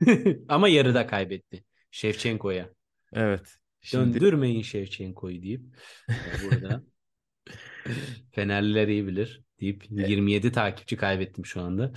[0.48, 1.64] ama yarıda kaybetti.
[1.90, 2.70] Şevçenko'ya.
[3.12, 3.56] Evet.
[3.80, 5.62] Şimdi Döndürmeyin Şevçenko'yu deyip
[6.10, 6.82] e, burada
[8.32, 11.92] Fenerliler iyi bilir deyip 27 takipçi kaybettim şu anda.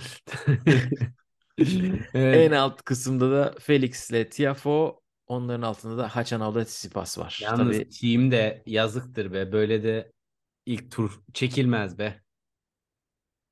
[1.58, 2.52] en Evet.
[2.52, 4.92] alt kısımda da Felix'le Tiafoe,
[5.28, 7.38] onların altında da Haçanov'da Tsitsipas var.
[7.42, 9.52] Yalnız Tabii team de yazıktır be.
[9.52, 10.12] Böyle de
[10.66, 12.22] ilk tur çekilmez be.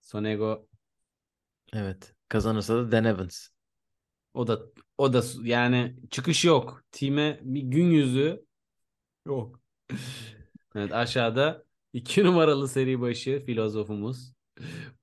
[0.00, 0.66] Sonego
[1.72, 2.14] evet.
[2.28, 3.48] Kazanırsa da Dan Evans.
[4.34, 4.60] o da
[4.98, 6.82] o da yani çıkış yok.
[6.92, 8.44] Team'e bir gün yüzü
[9.26, 9.60] yok.
[10.74, 14.32] Evet aşağıda iki numaralı seri başı filozofumuz.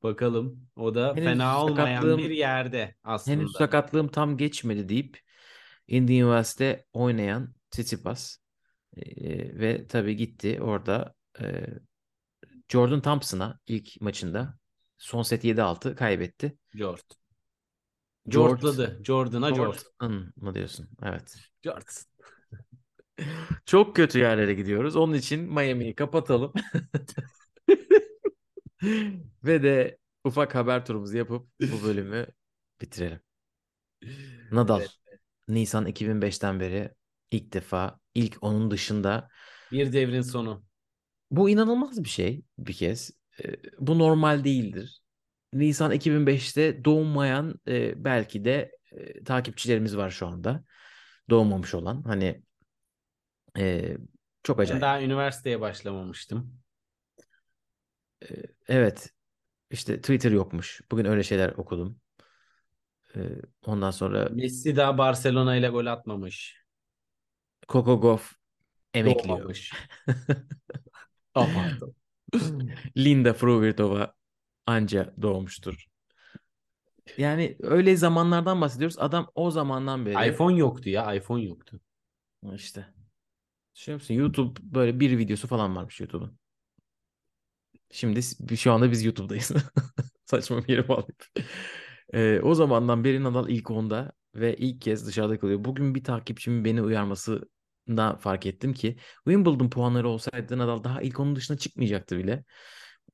[0.03, 3.37] Bakalım o da Henüz fena olmayan bir yerde aslında.
[3.37, 5.19] Henüz sakatlığım tam geçmedi deyip
[5.87, 8.43] Indian Wells'te oynayan Tsitsipas
[8.97, 11.65] Ee, ve tabii gitti orada e,
[12.69, 14.59] Jordan Thompson'a ilk maçında
[14.97, 16.57] son set 7-6 kaybetti.
[16.75, 17.01] George.
[18.27, 19.01] Jortladı.
[19.03, 19.85] Jordan'a Jort.
[20.01, 20.89] Jordan mı diyorsun?
[21.03, 21.35] Evet.
[21.63, 22.03] Jort.
[23.65, 24.95] Çok kötü yerlere gidiyoruz.
[24.95, 26.53] Onun için Miami'yi kapatalım.
[29.43, 32.27] Ve de ufak haber turumuzu yapıp bu bölümü
[32.81, 33.19] bitirelim.
[34.51, 34.79] Nadal.
[34.79, 35.02] Evet.
[35.47, 36.91] Nisan 2005'ten beri
[37.31, 39.29] ilk defa ilk onun dışında
[39.71, 40.63] Bir devrin sonu.
[41.31, 43.11] bu inanılmaz bir şey bir kez.
[43.79, 45.01] Bu normal değildir.
[45.53, 47.55] Nisan 2005'te doğmayan
[47.95, 48.71] belki de
[49.25, 50.63] takipçilerimiz var şu anda.
[51.29, 52.03] Doğmamış olan.
[52.03, 52.43] Hani
[54.43, 54.81] çok Ben acayip.
[54.81, 56.59] daha üniversiteye başlamamıştım.
[58.67, 59.09] Evet.
[59.71, 60.81] İşte Twitter yokmuş.
[60.91, 62.01] Bugün öyle şeyler okudum.
[63.15, 63.19] E,
[63.65, 66.63] ondan sonra Messi daha Barcelona ile gol atmamış.
[67.69, 68.33] Coco Gauff
[68.93, 69.69] emekliyor.
[71.33, 71.95] Pardon.
[72.97, 74.13] Linda Fruhvirtova
[74.65, 75.85] anca doğmuştur.
[77.17, 78.99] Yani öyle zamanlardan bahsediyoruz.
[78.99, 81.13] Adam o zamandan beri iPhone yoktu ya.
[81.13, 81.79] iPhone yoktu.
[82.55, 82.85] işte.
[83.75, 84.13] Düşünüyor musun?
[84.13, 86.37] YouTube böyle bir videosu falan varmış YouTube'un.
[87.91, 88.21] Şimdi
[88.57, 89.51] şu anda biz YouTube'dayız.
[90.25, 91.25] Saçma bir yere bağlayıp.
[92.13, 95.63] Ee, o zamandan beri Nadal ilk onda ve ilk kez dışarıda kalıyor.
[95.63, 101.35] Bugün bir takipçimin beni uyarmasından fark ettim ki Wimbledon puanları olsaydı Nadal daha ilk onun
[101.35, 102.43] dışına çıkmayacaktı bile.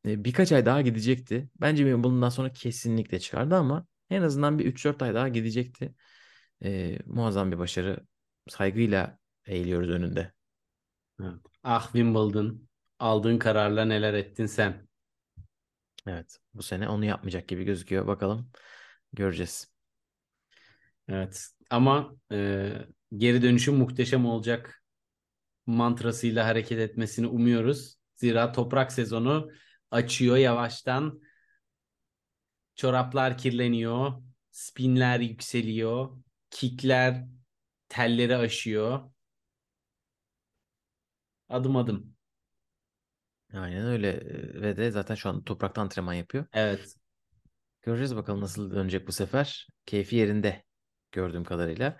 [0.05, 1.49] Ee, birkaç ay daha gidecekti.
[1.61, 5.95] Bence Wimbledon'dan sonra kesinlikle çıkardı ama en azından bir 3-4 ay daha gidecekti.
[6.63, 7.99] Ee, muazzam bir başarı.
[8.47, 10.33] Saygıyla eğiliyoruz önünde.
[11.21, 11.33] Evet.
[11.63, 12.69] Ah Wimbledon.
[12.99, 14.87] Aldığın kararla neler ettin sen?
[16.07, 18.07] Evet, bu sene onu yapmayacak gibi gözüküyor.
[18.07, 18.51] Bakalım
[19.13, 19.71] göreceğiz.
[21.07, 21.47] Evet.
[21.69, 22.71] Ama e,
[23.17, 24.83] geri dönüşüm muhteşem olacak
[25.65, 27.95] mantrasıyla hareket etmesini umuyoruz.
[28.15, 29.51] Zira toprak sezonu
[29.91, 31.21] açıyor yavaştan.
[32.75, 34.13] Çoraplar kirleniyor.
[34.51, 36.23] Spinler yükseliyor.
[36.49, 37.25] Kickler
[37.89, 39.11] telleri aşıyor.
[41.49, 42.15] Adım adım.
[43.53, 46.45] Aynen öyle Ee, ve de zaten şu an toprakta antrenman yapıyor.
[46.53, 46.98] Evet.
[47.81, 49.67] Göreceğiz bakalım nasıl dönecek bu sefer.
[49.85, 50.63] Keyfi yerinde
[51.11, 51.97] gördüğüm kadarıyla.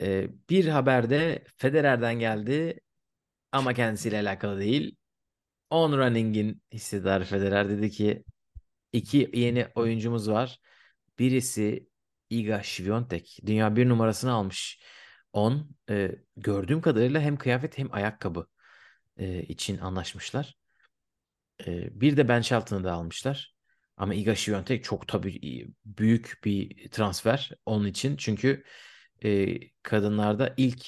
[0.00, 2.80] Ee, bir haber de Federer'den geldi
[3.52, 4.96] ama kendisiyle alakalı değil.
[5.70, 8.24] On Running'in hissedarı Federer dedi ki
[8.92, 10.60] iki yeni oyuncumuz var.
[11.18, 11.88] Birisi
[12.30, 13.40] Iga Świątek.
[13.46, 14.80] Dünya bir numarasını almış.
[15.32, 18.46] On e, gördüğüm kadarıyla hem kıyafet hem ayakkabı
[19.16, 20.56] e, için anlaşmışlar.
[21.66, 23.55] E, bir de Ben Shelton'ı da almışlar.
[23.96, 28.16] Ama Iga Świątek çok tabii büyük bir transfer onun için.
[28.16, 28.64] Çünkü
[29.24, 30.86] e, kadınlarda ilk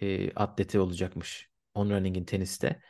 [0.00, 1.50] e, atleti olacakmış.
[1.74, 2.80] On Running'in teniste.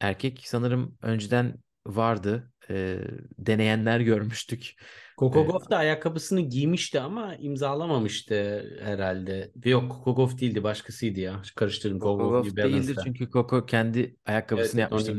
[0.00, 1.54] Erkek sanırım önceden
[1.86, 2.52] vardı.
[2.70, 2.98] E,
[3.38, 4.74] deneyenler görmüştük.
[5.18, 5.50] Coco Evet.
[5.52, 9.52] Gauff da ayakkabısını giymişti ama imzalamamıştı herhalde.
[9.64, 11.42] Yok Gauff değildi başkasıydı ya.
[11.56, 15.18] Karıştırdım New değildir çünkü Coco kendi ayakkabısını Evet, yapmıştır.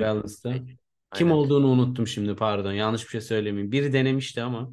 [1.13, 1.17] Balance'da.
[1.17, 1.19] Aynen.
[1.19, 2.71] Kim olduğunu unuttum şimdi pardon.
[2.71, 3.71] Yanlış bir şey söylemeyeyim.
[3.71, 4.71] Biri denemişti ama.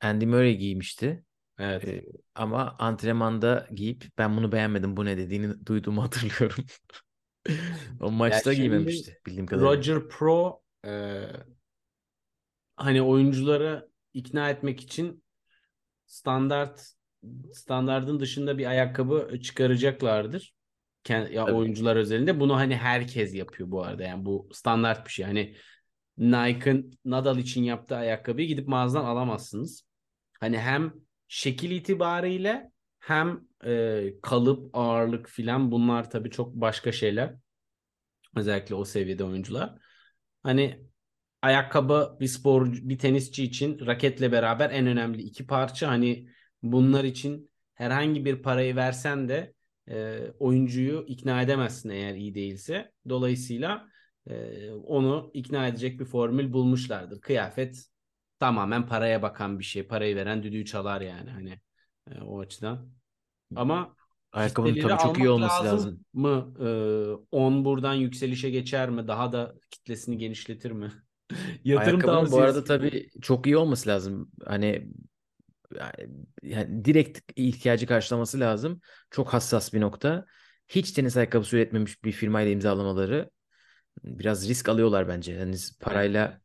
[0.00, 1.24] Andy Murray giymişti.
[1.58, 1.84] Evet.
[1.88, 2.04] Ee,
[2.34, 6.64] ama antrenmanda giyip ben bunu beğenmedim bu ne dediğini duyduğumu hatırlıyorum.
[8.00, 9.76] O maçta giymemişti bildiğim kadarıyla.
[9.76, 11.22] Roger Pro e,
[12.76, 15.24] hani oyuncuları ikna etmek için
[16.06, 16.94] standart
[17.52, 20.54] standardın dışında bir ayakkabı çıkaracaklardır.
[21.10, 24.02] Ya oyuncular özelinde bunu hani herkes yapıyor bu arada.
[24.02, 25.24] Yani bu standart bir şey.
[25.26, 25.56] Hani
[26.18, 29.86] Nike'ın Nadal için yaptığı ayakkabıyı gidip mağazadan alamazsınız.
[30.40, 30.92] Hani hem
[31.28, 37.34] şekil itibariyle hem e, kalıp, ağırlık filan bunlar tabii çok başka şeyler.
[38.36, 39.74] Özellikle o seviyede oyuncular.
[40.42, 40.86] Hani
[41.42, 45.88] ayakkabı bir spor bir tenisçi için raketle beraber en önemli iki parça.
[45.88, 46.28] Hani
[46.62, 49.53] bunlar için herhangi bir parayı versen de
[49.90, 52.92] e, oyuncuyu ikna edemezsin eğer iyi değilse.
[53.08, 53.88] Dolayısıyla
[54.26, 57.20] e, onu ikna edecek bir formül bulmuşlardır.
[57.20, 57.86] Kıyafet
[58.40, 59.82] tamamen paraya bakan bir şey.
[59.82, 61.60] Parayı veren düdüğü çalar yani hani
[62.10, 62.90] e, o açıdan.
[63.56, 63.96] Ama
[64.32, 66.00] Ayakkabının tabii çok iyi olması lazım.
[66.14, 66.54] mı?
[66.60, 69.08] Ee, 10 buradan yükselişe geçer mi?
[69.08, 70.92] Daha da kitlesini genişletir mi?
[71.64, 72.64] Yatırım Ayakkabının bu arada tavsiyesi.
[72.64, 74.30] tabii çok iyi olması lazım.
[74.44, 74.88] Hani
[75.78, 76.10] yani,
[76.42, 78.80] yani direkt ihtiyacı karşılaması lazım.
[79.10, 80.24] Çok hassas bir nokta.
[80.68, 83.30] Hiç tenis ayakkabısı üretmemiş bir firmayla imzalamaları
[84.04, 85.32] biraz risk alıyorlar bence.
[85.32, 86.40] Yani parayla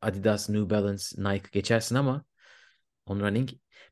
[0.00, 2.24] Adidas, New Balance, Nike geçersin ama
[3.06, 3.50] On Running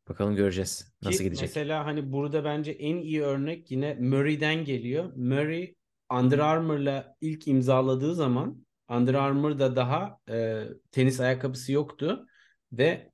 [0.08, 1.48] bakalım göreceğiz nasıl Ki gidecek.
[1.48, 5.12] mesela hani burada bence en iyi örnek yine Murray'den geliyor.
[5.16, 5.74] Murray
[6.12, 12.26] Under Armour'la ilk imzaladığı zaman Under Armour'da daha e, tenis ayakkabısı yoktu
[12.72, 13.10] ve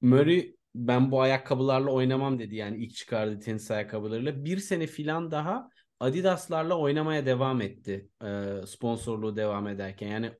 [0.00, 4.44] Murray ben bu ayakkabılarla oynamam dedi yani ilk çıkardığı tenis ayakkabılarıyla.
[4.44, 10.08] Bir sene falan daha Adidas'larla oynamaya devam etti e, sponsorluğu devam ederken.
[10.08, 10.32] Yani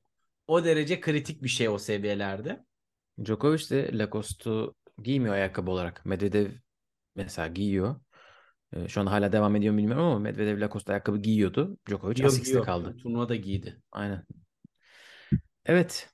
[0.47, 2.65] o derece kritik bir şey o seviyelerde.
[3.25, 6.05] Djokovic de Lacoste'u giymiyor ayakkabı olarak.
[6.05, 6.51] Medvedev
[7.15, 7.95] mesela giyiyor.
[8.73, 11.77] Ee, Şu an hala devam ediyor mu bilmiyorum ama Medvedev Lacoste ayakkabı giyiyordu.
[11.89, 12.65] Djokovic yok.
[12.65, 12.97] kaldı.
[12.97, 13.81] Turnuvada giydi.
[13.91, 14.25] Aynen.
[15.65, 16.09] Evet.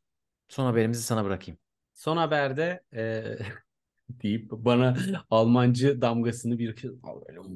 [0.50, 1.60] Son haberimizi sana bırakayım.
[1.94, 3.24] Son haberde e,
[4.10, 4.98] deyip bana
[5.30, 6.86] Almancı damgasını bir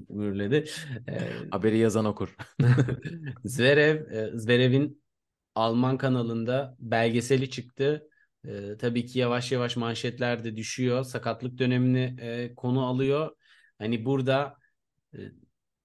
[0.09, 0.65] mühürledi.
[1.07, 1.19] E,
[1.51, 2.35] Haberi yazan okur.
[3.45, 5.03] Zverev, e, Zverev'in
[5.55, 8.07] Alman kanalında belgeseli çıktı.
[8.47, 11.03] E, tabii ki yavaş yavaş manşetler de düşüyor.
[11.03, 13.35] Sakatlık dönemini e, konu alıyor.
[13.79, 14.57] Hani burada
[15.13, 15.19] e,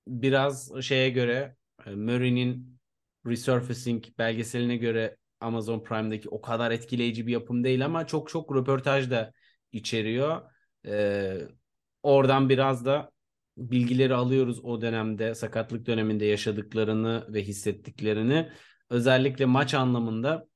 [0.07, 1.57] biraz şeye göre
[1.87, 2.79] e, Murray'nin
[3.27, 9.11] Resurfacing belgeseline göre Amazon Prime'daki o kadar etkileyici bir yapım değil ama çok çok röportaj
[9.11, 9.33] da
[9.73, 10.43] içeriyor.
[10.87, 11.39] E,
[12.03, 13.11] oradan biraz da
[13.57, 18.51] bilgileri alıyoruz o dönemde sakatlık döneminde yaşadıklarını ve hissettiklerini.
[18.91, 20.49] Özellikle maç anlamında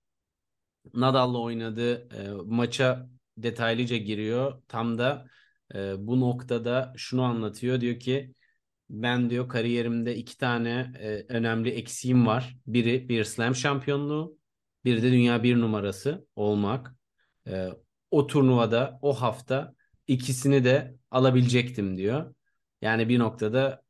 [0.95, 4.63] Nadal'la oynadığı e, maça detaylıca giriyor.
[4.69, 5.27] Tam da
[5.75, 7.81] e, bu noktada şunu anlatıyor.
[7.81, 8.35] Diyor ki
[8.91, 12.57] ben diyor kariyerimde iki tane e, önemli eksiğim var.
[12.67, 14.39] Biri bir slam şampiyonluğu,
[14.85, 16.95] bir de dünya bir numarası olmak.
[17.47, 17.69] E,
[18.11, 19.75] o turnuvada o hafta
[20.11, 22.35] ikisini de alabilecektim diyor.
[22.83, 23.83] Yani bir noktada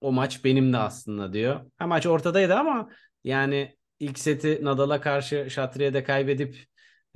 [0.00, 1.70] o maç benim de aslında diyor.
[1.78, 2.90] Ha, maç ortadaydı ama
[3.24, 6.64] yani ilk seti Nadal'a karşı Şatriye'de kaybedip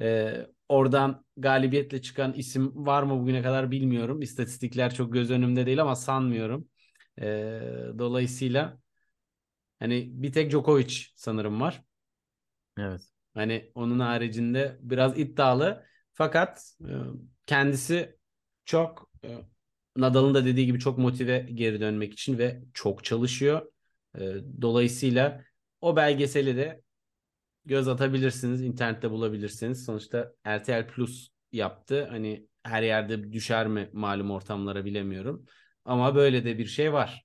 [0.01, 0.37] e,
[0.69, 4.23] oradan galibiyetle çıkan isim var mı bugüne kadar bilmiyorum.
[4.23, 6.69] İstatistikler çok göz önümde değil ama sanmıyorum.
[7.21, 7.25] E,
[7.99, 8.79] dolayısıyla
[9.79, 11.83] hani bir tek Djokovic sanırım var.
[12.79, 13.03] Evet.
[13.35, 15.85] Hani onun haricinde biraz iddialı.
[16.13, 16.93] Fakat e,
[17.47, 18.17] kendisi
[18.65, 19.39] çok e,
[19.97, 23.73] Nadal'ın da dediği gibi çok motive geri dönmek için ve çok çalışıyor.
[24.19, 24.21] E,
[24.63, 25.45] dolayısıyla
[25.81, 26.83] o belgeseli de
[27.65, 28.63] göz atabilirsiniz.
[28.63, 29.85] internette bulabilirsiniz.
[29.85, 32.07] Sonuçta RTL Plus yaptı.
[32.11, 35.47] Hani her yerde düşer mi malum ortamlara bilemiyorum.
[35.85, 37.25] Ama böyle de bir şey var.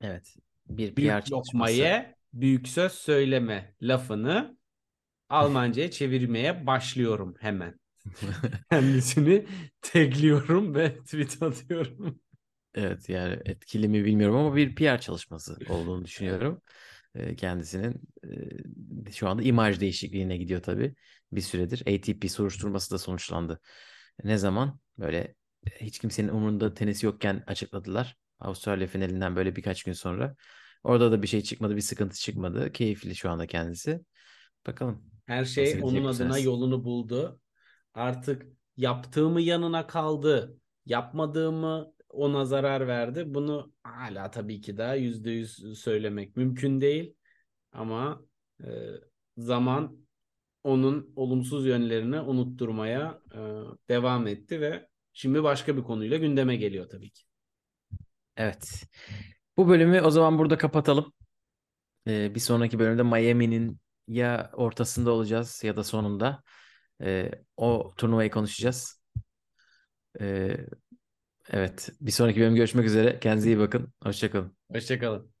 [0.00, 0.34] Evet.
[0.68, 4.58] Bir PR Büyük büyük söz söyleme lafını
[5.28, 7.80] Almanca'ya çevirmeye başlıyorum hemen.
[8.70, 9.46] Kendisini
[9.82, 12.20] tagliyorum ve tweet atıyorum.
[12.74, 16.62] Evet yani etkili mi bilmiyorum ama bir PR çalışması olduğunu düşünüyorum.
[17.14, 18.00] Ee, Kendisinin
[19.08, 20.94] e, şu anda imaj değişikliğine gidiyor tabii
[21.32, 21.80] bir süredir.
[21.80, 23.60] ATP soruşturması da sonuçlandı.
[24.24, 24.80] Ne zaman?
[24.98, 25.34] Böyle
[25.66, 28.16] e, hiç kimsenin umurunda tenisi yokken açıkladılar.
[28.40, 30.36] Avustralya finalinden böyle birkaç gün sonra.
[30.84, 32.72] Orada da bir şey çıkmadı, bir sıkıntı çıkmadı.
[32.72, 34.00] Keyifli şu anda kendisi.
[34.66, 35.04] Bakalım.
[35.26, 37.40] Her şey onun adına yolunu buldu.
[37.98, 38.46] Artık
[38.76, 40.56] yaptığımı yanına kaldı.
[40.86, 43.24] Yapmadığımı ona zarar verdi.
[43.26, 47.14] Bunu hala tabii ki daha yüzde yüz söylemek mümkün değil.
[47.72, 48.22] Ama
[48.64, 48.68] e,
[49.36, 49.96] zaman
[50.64, 53.38] onun olumsuz yönlerini unutturmaya e,
[53.88, 57.22] devam etti ve şimdi başka bir konuyla gündeme geliyor tabii ki.
[58.36, 58.84] Evet.
[59.56, 61.12] Bu bölümü o zaman burada kapatalım.
[62.06, 66.42] Ee, bir sonraki bölümde Miami'nin ya ortasında olacağız ya da sonunda.
[67.02, 69.00] Ee, o turnuvayı konuşacağız.
[70.20, 70.56] Ee,
[71.50, 71.90] evet.
[72.00, 73.20] Bir sonraki bölüm görüşmek üzere.
[73.20, 73.92] Kendinize iyi bakın.
[74.04, 74.56] Hoşçakalın.
[74.72, 75.32] Hoşçakalın.